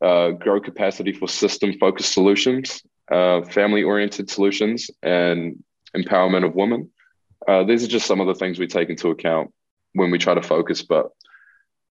uh, 0.00 0.30
grow 0.30 0.60
capacity 0.60 1.12
for 1.12 1.28
system 1.28 1.72
focused 1.78 2.12
solutions, 2.12 2.82
uh, 3.10 3.42
family 3.42 3.82
oriented 3.82 4.30
solutions, 4.30 4.90
and 5.02 5.62
empowerment 5.96 6.44
of 6.44 6.54
women. 6.54 6.90
Uh, 7.46 7.64
these 7.64 7.84
are 7.84 7.88
just 7.88 8.06
some 8.06 8.20
of 8.20 8.26
the 8.26 8.34
things 8.34 8.58
we 8.58 8.66
take 8.66 8.88
into 8.88 9.10
account 9.10 9.52
when 9.92 10.10
we 10.10 10.18
try 10.18 10.34
to 10.34 10.42
focus, 10.42 10.82
but 10.82 11.10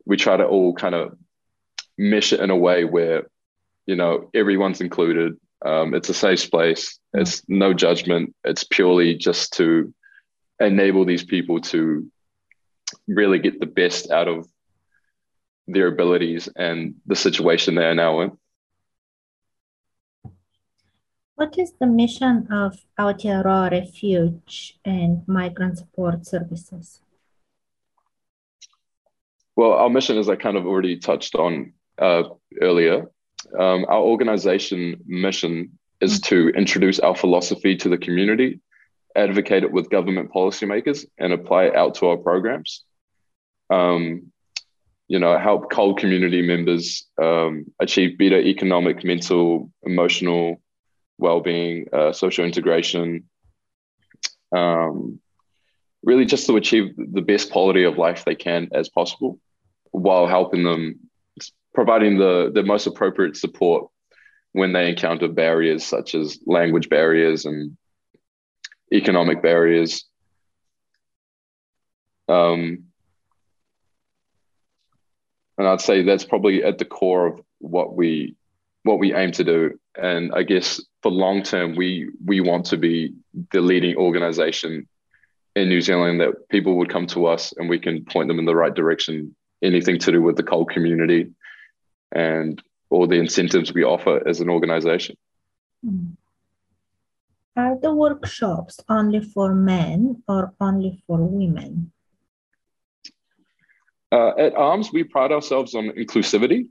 we 0.05 0.17
try 0.17 0.38
to 0.38 0.46
all 0.46 0.74
kind 0.74 0.96
of 0.96 1.17
mesh 1.98 2.34
it 2.34 2.39
in 2.39 2.50
a 2.50 2.55
way 2.55 2.84
where, 2.84 3.27
you 3.86 3.96
know, 3.96 4.29
everyone's 4.34 4.81
included. 4.81 5.38
Um, 5.63 5.93
it's 5.93 6.10
a 6.10 6.13
safe 6.13 6.39
space. 6.39 7.00
It's 7.13 7.43
no 7.48 7.74
judgment. 7.74 8.34
It's 8.43 8.63
purely 8.63 9.15
just 9.15 9.53
to 9.53 9.93
enable 10.60 11.05
these 11.05 11.24
people 11.24 11.60
to 11.62 12.10
really 13.07 13.39
get 13.39 13.60
the 13.60 13.65
best 13.65 14.12
out 14.12 14.27
of 14.27 14.48
their 15.67 15.88
abilities 15.88 16.50
and 16.55 16.95
the 17.05 17.15
situation 17.15 17.75
they 17.75 17.86
are 17.86 17.95
now 17.95 18.21
in. 18.21 18.31
What 21.36 21.57
is 21.57 21.74
the 21.79 21.88
mission 21.88 22.48
of 22.51 22.77
Aotearoa 23.00 23.71
Refuge 23.71 24.77
and 24.86 25.27
Migrant 25.27 25.77
Support 25.79 26.25
Services? 26.27 27.01
Well, 29.55 29.71
our 29.71 29.89
mission, 29.89 30.17
as 30.17 30.29
I 30.29 30.36
kind 30.36 30.55
of 30.55 30.65
already 30.65 30.98
touched 30.98 31.36
on 31.36 31.74
uh, 31.98 32.24
earlier, 32.62 33.10
um, 33.57 33.86
our 33.89 34.01
organization 34.01 35.01
mission 35.07 35.77
is 36.00 36.19
to 36.21 36.50
introduce 36.50 37.00
our 37.00 37.15
philosophy 37.15 37.75
to 37.77 37.89
the 37.89 37.98
community, 37.98 38.60
advocate 39.15 39.63
it 39.63 39.72
with 39.72 39.89
government 39.89 40.32
policymakers, 40.32 41.06
and 41.18 41.34
apply 41.34 41.65
it 41.65 41.75
out 41.75 41.96
to 41.96 42.08
our 42.08 42.18
programs. 42.18 42.84
Um, 43.70 44.32
you 45.08 45.20
know, 45.20 45.38
help 45.38 45.70
CALD 45.70 46.00
community 46.00 46.41
members 46.41 47.06
um, 47.22 47.65
achieve 47.80 48.18
better 48.18 48.39
economic, 48.39 49.03
mental, 49.03 49.70
emotional 49.84 50.62
well-being, 51.18 51.88
uh, 51.94 52.13
social 52.13 52.46
integration, 52.46 53.30
um, 54.56 55.20
really 56.03 56.25
just 56.25 56.48
to 56.48 56.56
achieve 56.56 56.94
the 56.98 57.22
best 57.22 57.51
quality 57.51 57.84
of 57.84 57.98
life 57.98 58.25
they 58.25 58.36
can 58.36 58.70
as 58.72 58.89
possible 58.89 59.39
while 59.91 60.27
helping 60.27 60.63
them 60.63 61.00
providing 61.74 62.18
the 62.18 62.51
the 62.53 62.63
most 62.63 62.88
appropriate 62.88 63.38
support 63.38 63.89
when 64.53 64.74
they 64.74 64.89
encounter 64.89 65.27
barriers 65.27 65.84
such 65.84 66.15
as 66.15 66.39
language 66.46 66.89
barriers 66.89 67.46
and 67.46 67.77
economic 68.91 69.41
barriers 69.41 70.05
um, 72.27 72.86
and 75.57 75.67
I'd 75.67 75.81
say 75.81 76.01
that's 76.01 76.24
probably 76.24 76.63
at 76.63 76.77
the 76.77 76.86
core 76.86 77.27
of 77.27 77.41
what 77.60 77.95
we 77.95 78.36
what 78.83 78.98
we 78.98 79.13
aim 79.13 79.31
to 79.33 79.43
do. 79.43 79.79
And 79.95 80.31
I 80.33 80.41
guess 80.41 80.81
for 81.03 81.12
long 81.12 81.43
term, 81.43 81.75
we 81.75 82.10
we 82.25 82.41
want 82.41 82.65
to 82.67 82.77
be 82.77 83.13
the 83.51 83.62
leading 83.62 83.95
organization 83.95 84.88
in 85.55 85.69
New 85.69 85.81
Zealand 85.81 86.21
that 86.21 86.50
people 86.50 86.77
would 86.77 86.89
come 86.89 87.05
to 87.07 87.25
us 87.25 87.53
and 87.57 87.69
we 87.69 87.77
can 87.77 88.05
point 88.05 88.27
them 88.27 88.39
in 88.39 88.45
the 88.45 88.55
right 88.55 88.74
direction. 88.74 89.36
Anything 89.62 90.00
to 90.00 90.12
do 90.12 90.21
with 90.21 90.38
the 90.38 90.43
CALD 90.43 90.71
community 90.71 91.29
and 92.12 92.62
all 92.89 93.05
the 93.05 93.19
incentives 93.19 93.74
we 93.74 93.83
offer 93.83 94.27
as 94.27 94.41
an 94.41 94.50
organization. 94.50 95.15
Hmm. 95.86 96.13
Are 97.58 97.77
the 97.77 97.93
workshops 97.93 98.79
only 98.88 99.20
for 99.20 99.53
men 99.53 100.24
or 100.27 100.53
only 100.62 101.03
for 101.05 101.17
women? 101.17 101.91
Uh, 104.12 104.31
at 104.38 104.55
ARMS, 104.55 104.91
we 104.93 105.03
pride 105.03 105.31
ourselves 105.31 105.75
on 105.75 105.89
inclusivity, 105.89 106.67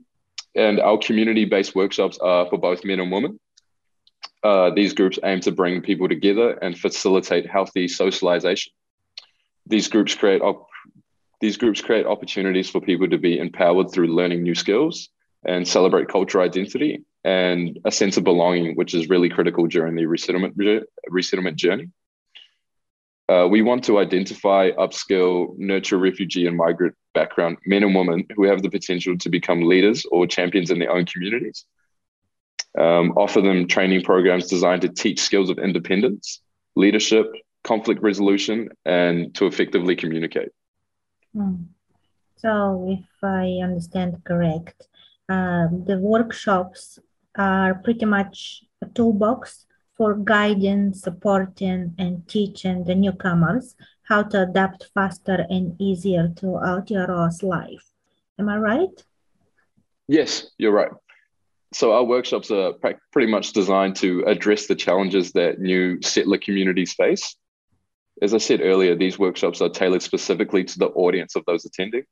and 0.55 0.79
our 0.79 0.97
community 0.97 1.45
based 1.45 1.75
workshops 1.75 2.17
are 2.17 2.47
for 2.49 2.57
both 2.57 2.83
men 2.83 2.99
and 2.99 3.11
women. 3.11 3.39
Uh, 4.43 4.71
these 4.71 4.93
groups 4.93 5.19
aim 5.23 5.39
to 5.41 5.51
bring 5.51 5.81
people 5.81 6.09
together 6.09 6.53
and 6.63 6.77
facilitate 6.77 7.47
healthy 7.47 7.87
socialization. 7.87 8.73
These 9.67 9.87
groups 9.87 10.15
create 10.15 10.41
op- 10.41 10.67
These 11.41 11.57
groups 11.57 11.81
create 11.81 12.07
opportunities 12.07 12.69
for 12.69 12.81
people 12.81 13.07
to 13.09 13.19
be 13.19 13.37
empowered 13.37 13.91
through 13.91 14.07
learning 14.07 14.41
new 14.41 14.55
skills 14.55 15.09
and 15.45 15.67
celebrate 15.67 16.07
cultural 16.07 16.43
identity 16.43 17.03
and 17.23 17.79
a 17.85 17.91
sense 17.91 18.17
of 18.17 18.23
belonging, 18.23 18.75
which 18.75 18.93
is 18.93 19.09
really 19.09 19.29
critical 19.29 19.67
during 19.67 19.95
the 19.95 20.05
resettlement, 20.05 20.55
resettlement 21.07 21.57
journey. 21.57 21.89
Uh, 23.29 23.47
we 23.47 23.61
want 23.61 23.83
to 23.85 23.99
identify, 23.99 24.71
upskill, 24.71 25.57
nurture 25.57 25.97
refugee 25.97 26.47
and 26.47 26.57
migrant 26.57 26.95
background 27.13 27.57
men 27.65 27.83
and 27.83 27.95
women 27.95 28.25
who 28.35 28.43
have 28.43 28.61
the 28.61 28.69
potential 28.69 29.17
to 29.17 29.29
become 29.29 29.61
leaders 29.61 30.05
or 30.11 30.27
champions 30.27 30.71
in 30.71 30.79
their 30.79 30.91
own 30.91 31.05
communities. 31.05 31.65
Um, 32.77 33.11
offer 33.15 33.41
them 33.41 33.67
training 33.67 34.03
programs 34.03 34.47
designed 34.47 34.81
to 34.81 34.89
teach 34.89 35.19
skills 35.21 35.49
of 35.49 35.59
independence, 35.59 36.41
leadership, 36.75 37.27
conflict 37.63 38.01
resolution, 38.01 38.69
and 38.85 39.33
to 39.35 39.45
effectively 39.45 39.95
communicate. 39.95 40.49
Hmm. 41.33 41.55
So, 42.37 42.85
if 42.89 43.23
I 43.23 43.59
understand 43.63 44.23
correct, 44.25 44.87
uh, 45.29 45.67
the 45.85 45.99
workshops 45.99 46.99
are 47.37 47.75
pretty 47.75 48.05
much 48.05 48.63
a 48.81 48.87
toolbox 48.87 49.65
for 49.95 50.15
guiding, 50.15 50.93
supporting, 50.93 51.93
and 51.97 52.27
teaching 52.27 52.83
the 52.83 52.95
newcomers 52.95 53.75
how 54.03 54.23
to 54.23 54.41
adapt 54.43 54.89
faster 54.93 55.45
and 55.49 55.75
easier 55.79 56.27
to 56.35 56.45
Aotearoa's 56.45 57.43
life. 57.43 57.85
Am 58.39 58.49
I 58.49 58.57
right? 58.57 59.05
Yes, 60.07 60.47
you're 60.57 60.71
right. 60.71 60.91
So 61.73 61.93
our 61.93 62.03
workshops 62.03 62.51
are 62.51 62.73
pretty 63.13 63.31
much 63.31 63.53
designed 63.53 63.95
to 63.97 64.23
address 64.27 64.67
the 64.67 64.75
challenges 64.75 65.31
that 65.33 65.59
new 65.59 66.01
settler 66.01 66.37
communities 66.37 66.93
face. 66.93 67.35
As 68.21 68.33
I 68.33 68.39
said 68.39 68.59
earlier, 68.61 68.95
these 68.95 69.17
workshops 69.17 69.61
are 69.61 69.69
tailored 69.69 70.01
specifically 70.01 70.65
to 70.65 70.79
the 70.79 70.87
audience 70.87 71.35
of 71.35 71.43
those 71.45 71.63
attending. 71.63 72.03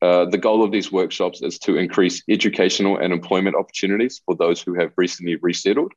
Uh, 0.00 0.24
the 0.26 0.38
goal 0.38 0.62
of 0.64 0.72
these 0.72 0.92
workshops 0.92 1.42
is 1.42 1.58
to 1.58 1.76
increase 1.76 2.22
educational 2.28 2.98
and 2.98 3.12
employment 3.12 3.56
opportunities 3.56 4.20
for 4.24 4.34
those 4.36 4.60
who 4.62 4.74
have 4.74 4.92
recently 4.96 5.36
resettled 5.36 5.92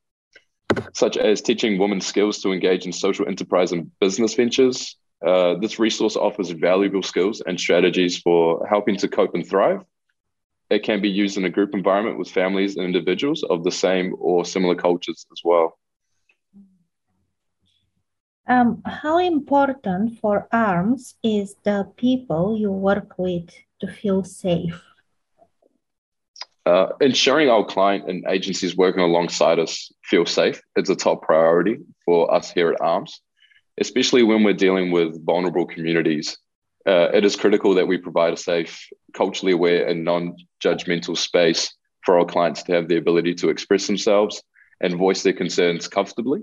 such 0.93 1.17
as 1.17 1.41
teaching 1.41 1.77
women 1.77 2.01
skills 2.01 2.39
to 2.41 2.51
engage 2.51 2.85
in 2.85 2.91
social 2.91 3.27
enterprise 3.27 3.71
and 3.71 3.91
business 3.99 4.33
ventures. 4.33 4.97
Uh, 5.25 5.55
this 5.55 5.79
resource 5.79 6.15
offers 6.15 6.49
valuable 6.51 7.03
skills 7.03 7.41
and 7.45 7.59
strategies 7.59 8.17
for 8.19 8.65
helping 8.67 8.97
to 8.97 9.07
cope 9.07 9.33
and 9.35 9.47
thrive. 9.47 9.81
It 10.69 10.83
can 10.83 11.01
be 11.01 11.09
used 11.09 11.37
in 11.37 11.45
a 11.45 11.49
group 11.49 11.73
environment 11.73 12.17
with 12.17 12.29
families 12.29 12.75
and 12.75 12.85
individuals 12.85 13.43
of 13.43 13.63
the 13.63 13.71
same 13.71 14.15
or 14.17 14.45
similar 14.45 14.75
cultures 14.75 15.25
as 15.31 15.41
well. 15.43 15.77
Um, 18.47 18.83
how 18.85 19.17
important 19.17 20.19
for 20.19 20.47
ARMS 20.51 21.15
is 21.23 21.55
the 21.63 21.91
people 21.97 22.57
you 22.57 22.71
work 22.71 23.17
with 23.17 23.49
to 23.81 23.87
feel 23.87 24.23
safe? 24.23 24.81
Uh, 26.65 26.87
ensuring 27.01 27.49
our 27.49 27.65
client 27.65 28.09
and 28.09 28.25
agencies 28.27 28.75
working 28.75 29.01
alongside 29.01 29.59
us 29.59 29.91
feel 30.03 30.25
safe 30.25 30.61
is 30.75 30.89
a 30.89 30.95
top 30.95 31.21
priority 31.23 31.77
for 32.03 32.31
us 32.33 32.51
here 32.51 32.71
at 32.71 32.81
ARMS, 32.81 33.21
especially 33.79 34.23
when 34.23 34.43
we're 34.43 34.53
dealing 34.53 34.91
with 34.91 35.23
vulnerable 35.25 35.65
communities. 35.65 36.37
Uh, 36.87 37.09
it 37.13 37.25
is 37.25 37.35
critical 37.35 37.73
that 37.73 37.87
we 37.87 37.97
provide 37.97 38.33
a 38.33 38.37
safe, 38.37 38.87
culturally 39.13 39.53
aware, 39.53 39.87
and 39.87 40.03
non 40.03 40.35
judgmental 40.63 41.17
space 41.17 41.73
for 42.03 42.19
our 42.19 42.25
clients 42.25 42.61
to 42.63 42.73
have 42.73 42.87
the 42.87 42.97
ability 42.97 43.33
to 43.33 43.49
express 43.49 43.87
themselves 43.87 44.43
and 44.81 44.97
voice 44.97 45.23
their 45.23 45.33
concerns 45.33 45.87
comfortably. 45.87 46.41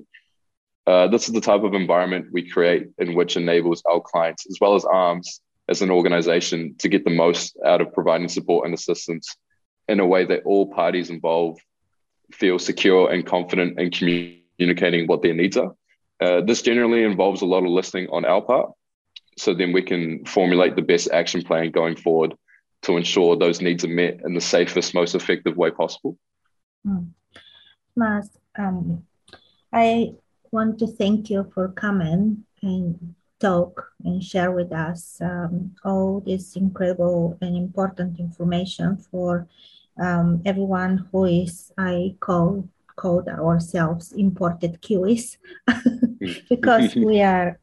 Uh, 0.87 1.07
this 1.09 1.29
is 1.29 1.35
the 1.35 1.41
type 1.41 1.62
of 1.62 1.75
environment 1.75 2.27
we 2.33 2.49
create 2.49 2.89
in 2.99 3.15
which 3.15 3.37
enables 3.37 3.83
our 3.87 4.01
clients, 4.01 4.47
as 4.47 4.59
well 4.61 4.75
as 4.75 4.85
ARMS 4.85 5.41
as 5.69 5.81
an 5.81 5.91
organization, 5.91 6.75
to 6.79 6.89
get 6.89 7.05
the 7.05 7.11
most 7.11 7.57
out 7.65 7.81
of 7.81 7.93
providing 7.93 8.29
support 8.29 8.67
and 8.67 8.75
assistance 8.75 9.37
in 9.89 10.01
a 10.01 10.07
way 10.07 10.25
that 10.25 10.43
all 10.45 10.67
parties 10.67 11.11
involved 11.11 11.61
feel 12.33 12.59
secure 12.59 13.11
and 13.11 13.27
confident 13.27 13.79
in 13.79 13.90
communicating 13.90 15.07
what 15.07 15.23
their 15.23 15.35
needs 15.35 15.57
are. 15.57 15.75
Uh, 16.21 16.40
this 16.40 16.62
generally 16.62 17.03
involves 17.05 17.42
a 17.42 17.47
lot 17.47 17.64
of 17.64 17.71
listening 17.71 18.09
on 18.11 18.25
our 18.25 18.40
part. 18.40 18.73
So 19.38 19.55
then 19.55 19.73
we 19.73 19.83
can 19.83 20.25
formulate 20.25 20.77
the 20.77 20.83
best 20.83 21.11
action 21.11 21.42
plan 21.42 21.71
going 21.71 21.97
forward 21.97 22.35
to 22.83 22.97
ensure 22.97 23.37
those 23.37 23.61
needs 23.61 23.85
are 23.85 23.88
met 23.88 24.21
in 24.25 24.35
the 24.35 24.40
safest, 24.40 24.95
most 24.95 25.14
effective 25.14 25.57
way 25.57 25.71
possible. 25.71 26.18
Mm. 26.87 27.11
Mas, 27.97 28.31
um, 28.59 29.05
I 29.73 30.14
want 30.53 30.79
to 30.79 30.87
thank 30.87 31.31
you 31.31 31.51
for 31.55 31.69
coming 31.69 32.45
and 32.62 33.15
talk 33.41 33.91
and 34.05 34.23
share 34.23 34.53
with 34.53 34.71
us 34.71 35.19
um, 35.21 35.75
all 35.85 36.21
this 36.21 36.55
incredible 36.55 37.37
and 37.41 37.57
important 37.57 38.21
information 38.21 38.97
for 38.97 39.49
um, 39.99 40.43
everyone 40.45 41.09
who 41.11 41.25
is 41.25 41.73
I 41.77 42.15
call 42.21 42.69
called 42.95 43.29
ourselves 43.29 44.12
imported 44.12 44.81
Kiwis 44.83 45.38
because 46.49 46.95
we 46.95 47.23
are 47.23 47.59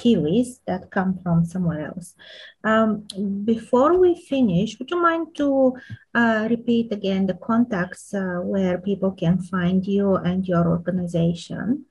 Kiwis 0.00 0.60
that 0.66 0.90
come 0.90 1.18
from 1.22 1.44
somewhere 1.44 1.86
else. 1.86 2.16
Um, 2.64 3.06
before 3.44 3.98
we 3.98 4.14
finish, 4.14 4.78
would 4.78 4.90
you 4.90 5.00
mind 5.00 5.36
to 5.36 5.74
uh, 6.14 6.46
repeat 6.48 6.92
again 6.92 7.26
the 7.26 7.34
contacts 7.34 8.14
uh, 8.14 8.40
where 8.42 8.78
people 8.78 9.12
can 9.12 9.38
find 9.38 9.86
you 9.86 10.16
and 10.16 10.48
your 10.48 10.66
organization? 10.68 11.84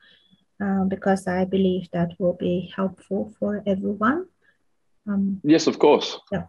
Uh, 0.60 0.86
because 0.86 1.28
I 1.28 1.46
believe 1.46 1.92
that 1.92 2.16
will 2.20 2.34
be 2.34 2.74
helpful 2.76 3.32
for 3.40 3.64
everyone. 3.66 4.26
Um, 5.08 5.40
yes, 5.44 5.68
of 5.68 5.80
course. 5.80 6.20
Yeah. 6.32 6.48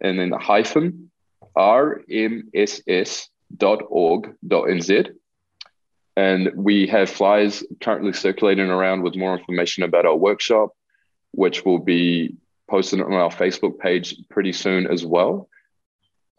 and 0.00 0.18
then 0.18 0.30
hyphen 0.30 1.10
rmss.org.nz. 3.56 5.14
And 6.16 6.50
we 6.56 6.88
have 6.88 7.08
flyers 7.08 7.62
currently 7.80 8.12
circulating 8.12 8.70
around 8.70 9.02
with 9.02 9.14
more 9.14 9.38
information 9.38 9.84
about 9.84 10.04
our 10.04 10.16
workshop, 10.16 10.70
which 11.30 11.64
will 11.64 11.78
be 11.78 12.34
posted 12.68 13.00
on 13.00 13.12
our 13.12 13.30
Facebook 13.30 13.78
page 13.78 14.16
pretty 14.28 14.52
soon 14.52 14.88
as 14.88 15.04
well. 15.06 15.48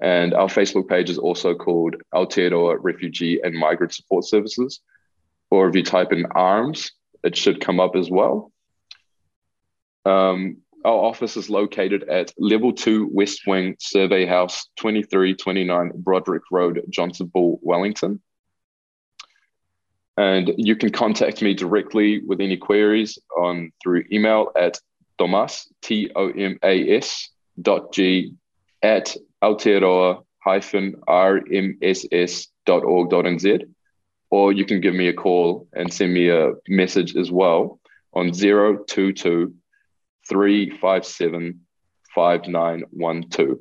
And 0.02 0.34
our 0.34 0.48
Facebook 0.48 0.88
page 0.88 1.10
is 1.10 1.18
also 1.18 1.56
called 1.56 1.96
Aotearoa 2.14 2.78
Refugee 2.82 3.40
and 3.42 3.54
Migrant 3.56 3.94
Support 3.94 4.26
Services. 4.26 4.82
Or 5.50 5.68
if 5.68 5.76
you 5.76 5.84
type 5.84 6.12
in 6.12 6.26
ARMS, 6.36 6.92
it 7.24 7.36
should 7.36 7.60
come 7.62 7.80
up 7.80 7.96
as 7.96 8.10
well. 8.10 8.52
Um, 10.06 10.58
our 10.86 11.06
office 11.06 11.36
is 11.36 11.50
located 11.50 12.04
at 12.10 12.34
Level 12.38 12.74
2 12.74 13.10
West 13.12 13.42
Wing 13.46 13.76
Survey 13.80 14.26
House, 14.26 14.68
2329 14.78 15.92
Broderick 15.96 16.44
Road, 16.52 16.82
Johnsonville, 16.90 17.60
Wellington. 17.62 18.22
And 20.18 20.52
you 20.58 20.76
can 20.76 20.92
contact 20.92 21.42
me 21.42 21.54
directly 21.54 22.22
with 22.26 22.42
any 22.42 22.58
queries 22.58 23.18
on 23.38 23.72
through 23.82 24.04
email 24.12 24.52
at 24.58 24.80
Tomas, 25.18 25.72
T 25.82 26.12
O 26.16 26.30
M 26.30 26.58
A 26.64 26.98
S 26.98 27.30
dot 27.62 27.94
G 27.94 28.34
at 28.82 29.16
Aotearoa 29.44 30.24
hyphen 30.44 30.96
rmss 31.08 32.48
dot 32.66 32.84
org 32.84 33.10
dot 33.10 33.26
nz. 33.26 33.64
or 34.30 34.54
you 34.54 34.66
can 34.66 34.80
give 34.82 34.94
me 34.94 35.08
a 35.08 35.14
call 35.14 35.68
and 35.74 35.94
send 35.94 36.14
me 36.14 36.30
a 36.30 36.52
message 36.68 37.16
as 37.16 37.32
well 37.32 37.80
on 38.14 38.32
022 38.32 39.54
357 40.30 41.60
5912. 42.16 43.58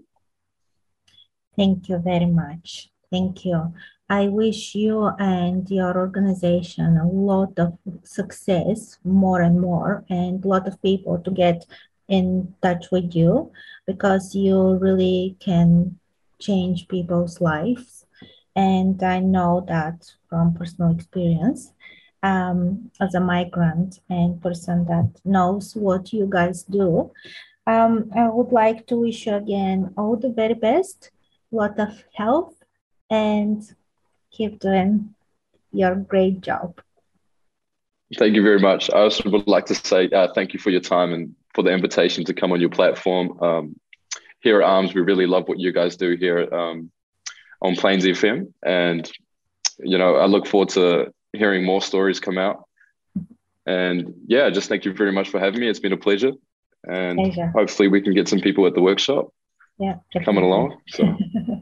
Thank 1.57 1.89
you 1.89 1.99
very 1.99 2.27
much. 2.27 2.91
Thank 3.11 3.45
you. 3.45 3.75
I 4.11 4.29
wish 4.29 4.75
you 4.75 5.11
and 5.19 5.69
your 5.69 5.97
organization 5.99 6.97
a 6.97 7.07
lot 7.07 7.59
of 7.59 7.77
success, 8.05 8.99
more 9.05 9.43
and 9.43 9.61
more, 9.61 10.05
and 10.09 10.45
a 10.45 10.49
lot 10.49 10.67
of 10.67 10.81
people 10.81 11.19
to 11.19 11.31
get 11.31 11.67
in 12.09 12.55
touch 12.63 12.91
with 12.91 13.15
you 13.15 13.53
because 13.87 14.35
you 14.35 14.77
really 14.77 15.37
can 15.41 15.99
change 16.41 16.89
people's 16.89 17.41
lives. 17.41 18.07
And 18.57 19.03
I 19.03 19.21
know 19.21 19.65
that 19.69 20.11
from 20.31 20.55
personal 20.55 20.91
experience 20.91 21.73
um, 22.23 22.91
as 23.01 23.15
a 23.15 23.21
migrant 23.21 24.01
and 24.09 24.41
person 24.43 24.85
that 24.87 25.09
knows 25.25 25.75
what 25.75 26.13
you 26.13 26.27
guys 26.29 26.63
do. 26.65 27.11
Um, 27.67 28.11
I 28.17 28.29
would 28.29 28.53
like 28.53 28.87
to 28.87 28.97
wish 28.97 29.27
you 29.27 29.35
again 29.35 29.93
all 29.97 30.17
the 30.17 30.31
very 30.31 30.55
best, 30.55 31.11
lot 31.53 31.79
of 31.79 32.03
health, 32.15 32.55
and 33.11 33.63
keep 34.31 34.59
doing 34.59 35.15
your 35.73 35.95
great 35.95 36.41
job. 36.41 36.81
Thank 38.17 38.35
you 38.35 38.43
very 38.43 38.59
much. 38.59 38.91
I 38.91 39.01
also 39.01 39.29
would 39.31 39.47
like 39.47 39.67
to 39.67 39.75
say 39.75 40.09
uh, 40.09 40.29
thank 40.35 40.55
you 40.55 40.59
for 40.59 40.71
your 40.71 40.81
time 40.81 41.13
and 41.13 41.35
for 41.55 41.63
the 41.63 41.71
invitation 41.71 42.25
to 42.25 42.33
come 42.33 42.53
on 42.53 42.61
your 42.61 42.71
platform. 42.71 43.39
Um, 43.43 43.77
here 44.41 44.63
at 44.63 44.67
ARMS, 44.67 44.95
we 44.95 45.03
really 45.03 45.27
love 45.27 45.47
what 45.47 45.59
you 45.59 45.73
guys 45.73 45.97
do 45.97 46.17
here 46.17 46.49
um, 46.53 46.91
on 47.61 47.75
Plains 47.75 48.05
FM, 48.05 48.53
and 48.65 49.11
you 49.81 49.99
know, 49.99 50.17
I 50.17 50.27
look 50.27 50.47
forward 50.47 50.71
to 50.71 51.13
hearing 51.39 51.65
more 51.65 51.81
stories 51.81 52.21
come 52.21 52.39
out. 52.39 52.65
And 53.67 54.15
yeah, 54.27 54.51
just 54.51 54.69
thank 54.69 54.85
you 54.85 54.93
very 54.93 55.13
much 55.13 55.29
for 55.29 55.39
having 55.41 55.61
me. 55.61 55.69
It's 55.69 55.81
been 55.81 55.93
a 55.93 55.97
pleasure. 55.97 56.33
And 56.89 57.19
Pleasure. 57.19 57.53
hopefully 57.55 57.89
we 57.89 58.01
can 58.01 58.15
get 58.15 58.29
some 58.29 58.41
people 58.41 58.67
at 58.67 58.75
the 58.75 58.81
workshop 58.81 59.29
Yeah. 59.79 59.97
coming 60.25 60.45
along. 60.45 60.81
So 60.89 61.17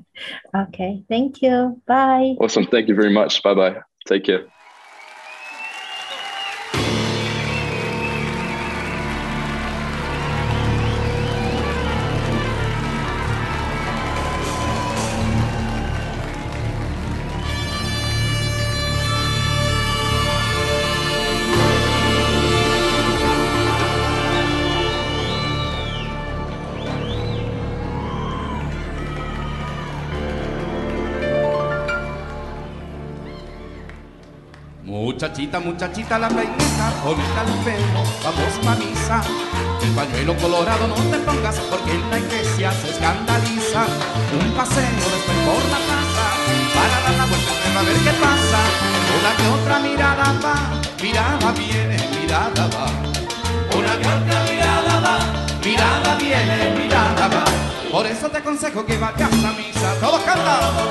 okay. 0.56 1.02
Thank 1.08 1.42
you. 1.42 1.80
Bye. 1.86 2.34
awesome. 2.40 2.66
Thank 2.66 2.88
you 2.88 2.94
very 2.94 3.12
much. 3.12 3.42
Bye 3.42 3.54
bye. 3.54 3.76
Take 4.06 4.24
care. 4.24 4.46
Muchachita, 35.36 35.60
muchachita, 35.60 36.18
la 36.18 36.28
peineta, 36.28 36.94
bonita 37.04 37.42
el 37.42 37.52
pelo, 37.62 38.02
vamos 38.24 38.54
pa' 38.64 38.74
misa. 38.76 39.20
El 39.82 39.90
pañuelo 39.90 40.34
colorado 40.38 40.88
no 40.88 40.94
te 40.94 41.18
pongas 41.18 41.56
porque 41.68 41.92
en 41.92 42.10
la 42.10 42.18
iglesia 42.18 42.72
se 42.72 42.88
escandaliza. 42.88 43.84
Un 44.32 44.50
paseo 44.52 44.96
después 44.96 45.38
por 45.44 45.62
la 45.68 45.80
casa, 45.92 46.26
para 46.72 47.00
dar 47.04 47.14
la 47.18 47.26
vuelta 47.26 47.52
y 47.52 47.76
a 47.76 47.82
ver 47.82 47.96
qué 47.96 48.12
pasa. 48.12 48.60
Una 49.20 49.36
que 49.36 49.46
otra 49.60 49.78
mirada 49.80 50.40
va, 50.42 50.80
mirada 51.02 51.52
viene, 51.52 51.98
mirada 52.18 52.68
va. 52.68 52.86
Una 53.76 53.92
que 54.00 54.08
otra 54.08 54.40
mirada 54.48 55.00
va, 55.04 55.18
mirada 55.62 56.14
viene, 56.16 56.80
mirada 56.80 57.28
va. 57.28 57.44
Por 57.92 58.06
eso 58.06 58.30
te 58.30 58.38
aconsejo 58.38 58.86
que 58.86 58.96
vayas 58.96 59.32
a 59.44 59.52
misa. 59.52 59.94
Todos 60.00 60.22
cantando. 60.22 60.85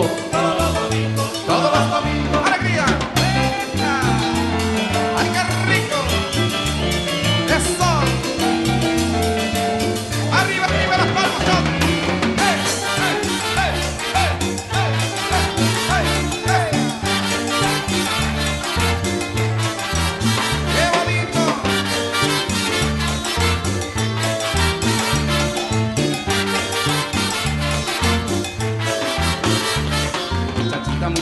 Un 0.00 0.27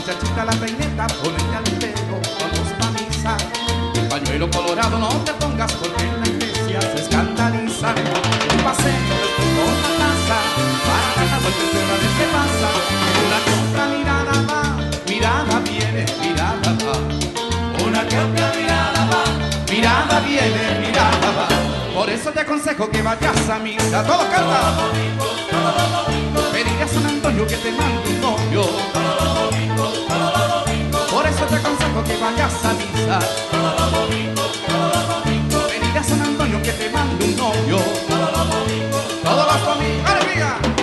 Muchachita, 0.07 0.45
la 0.45 0.53
peineta, 0.53 1.05
ponete 1.21 1.53
al 1.53 1.63
pelo, 1.63 2.21
vamos 2.39 2.69
pa' 2.79 2.91
misa. 2.91 3.35
El 3.93 4.07
pañuelo 4.07 4.49
colorado 4.49 4.97
no 4.99 5.09
te 5.25 5.33
pongas 5.33 5.73
porque 5.73 6.01
en 6.01 6.21
la 6.21 6.27
iglesia 6.29 6.79
se 6.79 7.01
escandaliza. 7.01 7.89
Un 7.89 8.63
paseo 8.63 9.15
después 9.19 9.49
por 9.57 9.73
la 9.83 9.91
casa, 9.99 10.37
para 10.87 11.25
la 11.27 11.37
vuelta 11.39 11.59
y 11.59 11.75
ver 11.75 12.03
qué 12.15 12.27
pasa. 12.31 12.69
Una 13.27 13.37
que 13.43 13.51
otra 13.67 13.85
mirada 13.97 14.35
va, 14.47 14.61
mirada 15.09 15.59
viene, 15.59 16.05
mirada 16.21 16.71
va. 16.87 16.95
Una 17.85 18.07
que 18.07 18.17
otra 18.17 18.47
mirada 18.55 19.01
va, 19.11 19.23
mirada 19.69 20.19
viene, 20.21 20.87
mirada 20.87 21.29
va. 21.35 21.47
Por 21.93 22.09
eso 22.09 22.31
te 22.31 22.39
aconsejo 22.39 22.89
que 22.89 23.01
vayas 23.01 23.49
a 23.49 23.59
misa, 23.59 24.05
todos 24.05 24.25
cantan. 24.27 24.73
Pedirás 26.53 26.91
a 26.91 26.93
San 26.93 27.05
Antonio 27.07 27.45
que 27.45 27.57
te 27.57 27.71
mande 27.73 28.07
un 28.07 28.21
novio 28.21 29.56
te 31.47 31.55
aconsejo 31.55 32.03
que 32.03 32.17
vayas 32.17 32.65
a 32.65 32.73
misa. 32.73 33.19
Todos 33.51 33.79
los 33.79 33.91
domingos, 33.91 34.51
todos 34.67 34.95
los 34.95 35.23
domingos. 35.23 35.71
Venir 35.71 35.97
a 35.97 36.03
San 36.03 36.21
Antonio 36.21 36.61
que 36.61 36.71
te 36.71 36.89
mando 36.89 37.25
un 37.25 37.35
novio. 37.37 37.77
Todos 38.07 38.31
los 38.31 38.49
domingos, 38.49 39.21
todos 39.23 39.45
los 39.47 39.65
domingos. 39.65 40.09
¡Aleluya! 40.09 40.76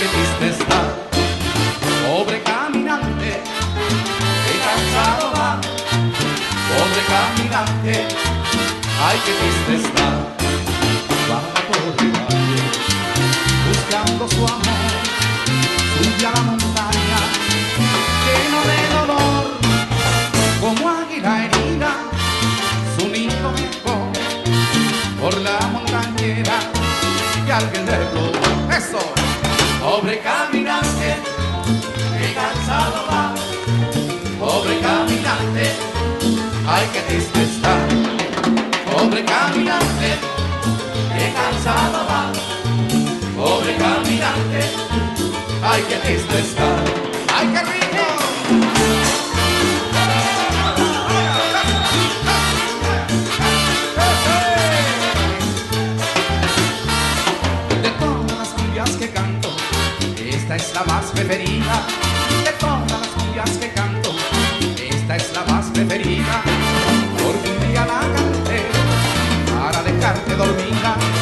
Qué 0.00 0.06
triste 0.06 0.62
está. 0.62 0.80
Pobre 2.08 2.42
caminante, 2.42 3.42
qué 4.44 4.54
cansado 4.64 5.32
va. 5.36 5.60
Pobre 6.70 7.02
caminante, 7.06 8.08
ay 9.04 9.18
qué 9.26 9.32
triste 9.32 9.88
está. 9.88 10.19
Ay 45.70 45.82
que 45.82 45.96
triste 45.96 46.38
está. 46.40 46.68
Ay 47.36 47.46
qué 47.54 47.62
rico. 47.72 48.04
De 57.82 57.90
todas 58.02 58.38
las 58.38 58.48
cumbias 58.48 58.90
que 58.96 59.10
canto, 59.10 59.50
esta 60.18 60.56
es 60.56 60.74
la 60.74 60.84
más 60.84 61.04
preferida. 61.12 61.86
De 62.44 62.52
todas 62.58 62.90
las 62.90 63.08
cumbias 63.08 63.50
que 63.60 63.68
canto, 63.72 64.10
esta 64.76 65.16
es 65.16 65.32
la 65.32 65.44
más 65.52 65.66
preferida. 65.66 66.42
Porque 67.22 67.48
un 67.48 67.68
día 67.68 67.86
la 67.86 68.00
canté 68.16 68.60
para 69.52 69.82
dejarte 69.82 70.34
dormida. 70.34 71.19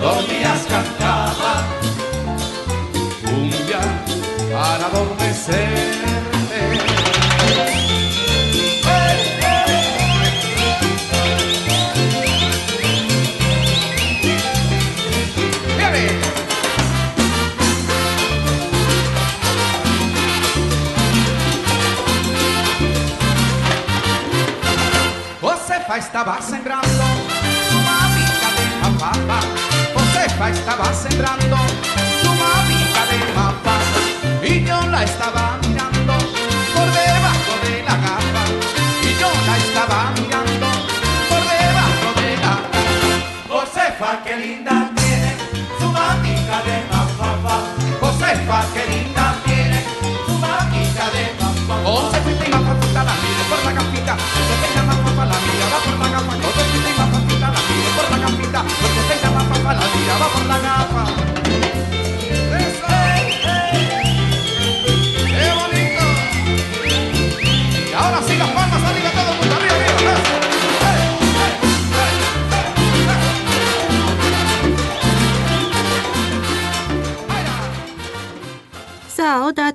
dormías 0.00 0.66
cantando. 0.66 0.99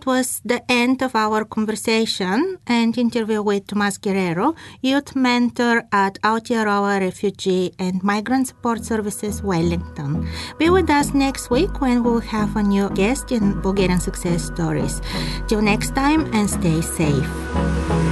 It 0.05 0.09
was 0.09 0.39
the 0.45 0.61
end 0.69 1.01
of 1.01 1.15
our 1.15 1.45
conversation 1.45 2.59
and 2.67 2.95
interview 2.95 3.41
with 3.41 3.65
Tomas 3.65 3.97
Guerrero, 3.97 4.53
youth 4.79 5.15
mentor 5.15 5.81
at 5.91 6.21
Aotearoa 6.21 6.99
Refugee 6.99 7.73
and 7.79 8.03
Migrant 8.03 8.49
Support 8.49 8.85
Services 8.85 9.41
Wellington. 9.41 10.29
Be 10.59 10.69
with 10.69 10.91
us 10.91 11.15
next 11.15 11.49
week 11.49 11.81
when 11.81 12.03
we'll 12.03 12.19
have 12.19 12.55
a 12.55 12.61
new 12.61 12.87
guest 12.91 13.31
in 13.31 13.59
Bulgarian 13.61 13.99
Success 13.99 14.43
Stories. 14.43 15.01
Till 15.47 15.63
next 15.63 15.95
time 15.95 16.31
and 16.35 16.47
stay 16.47 16.81
safe. 16.81 18.04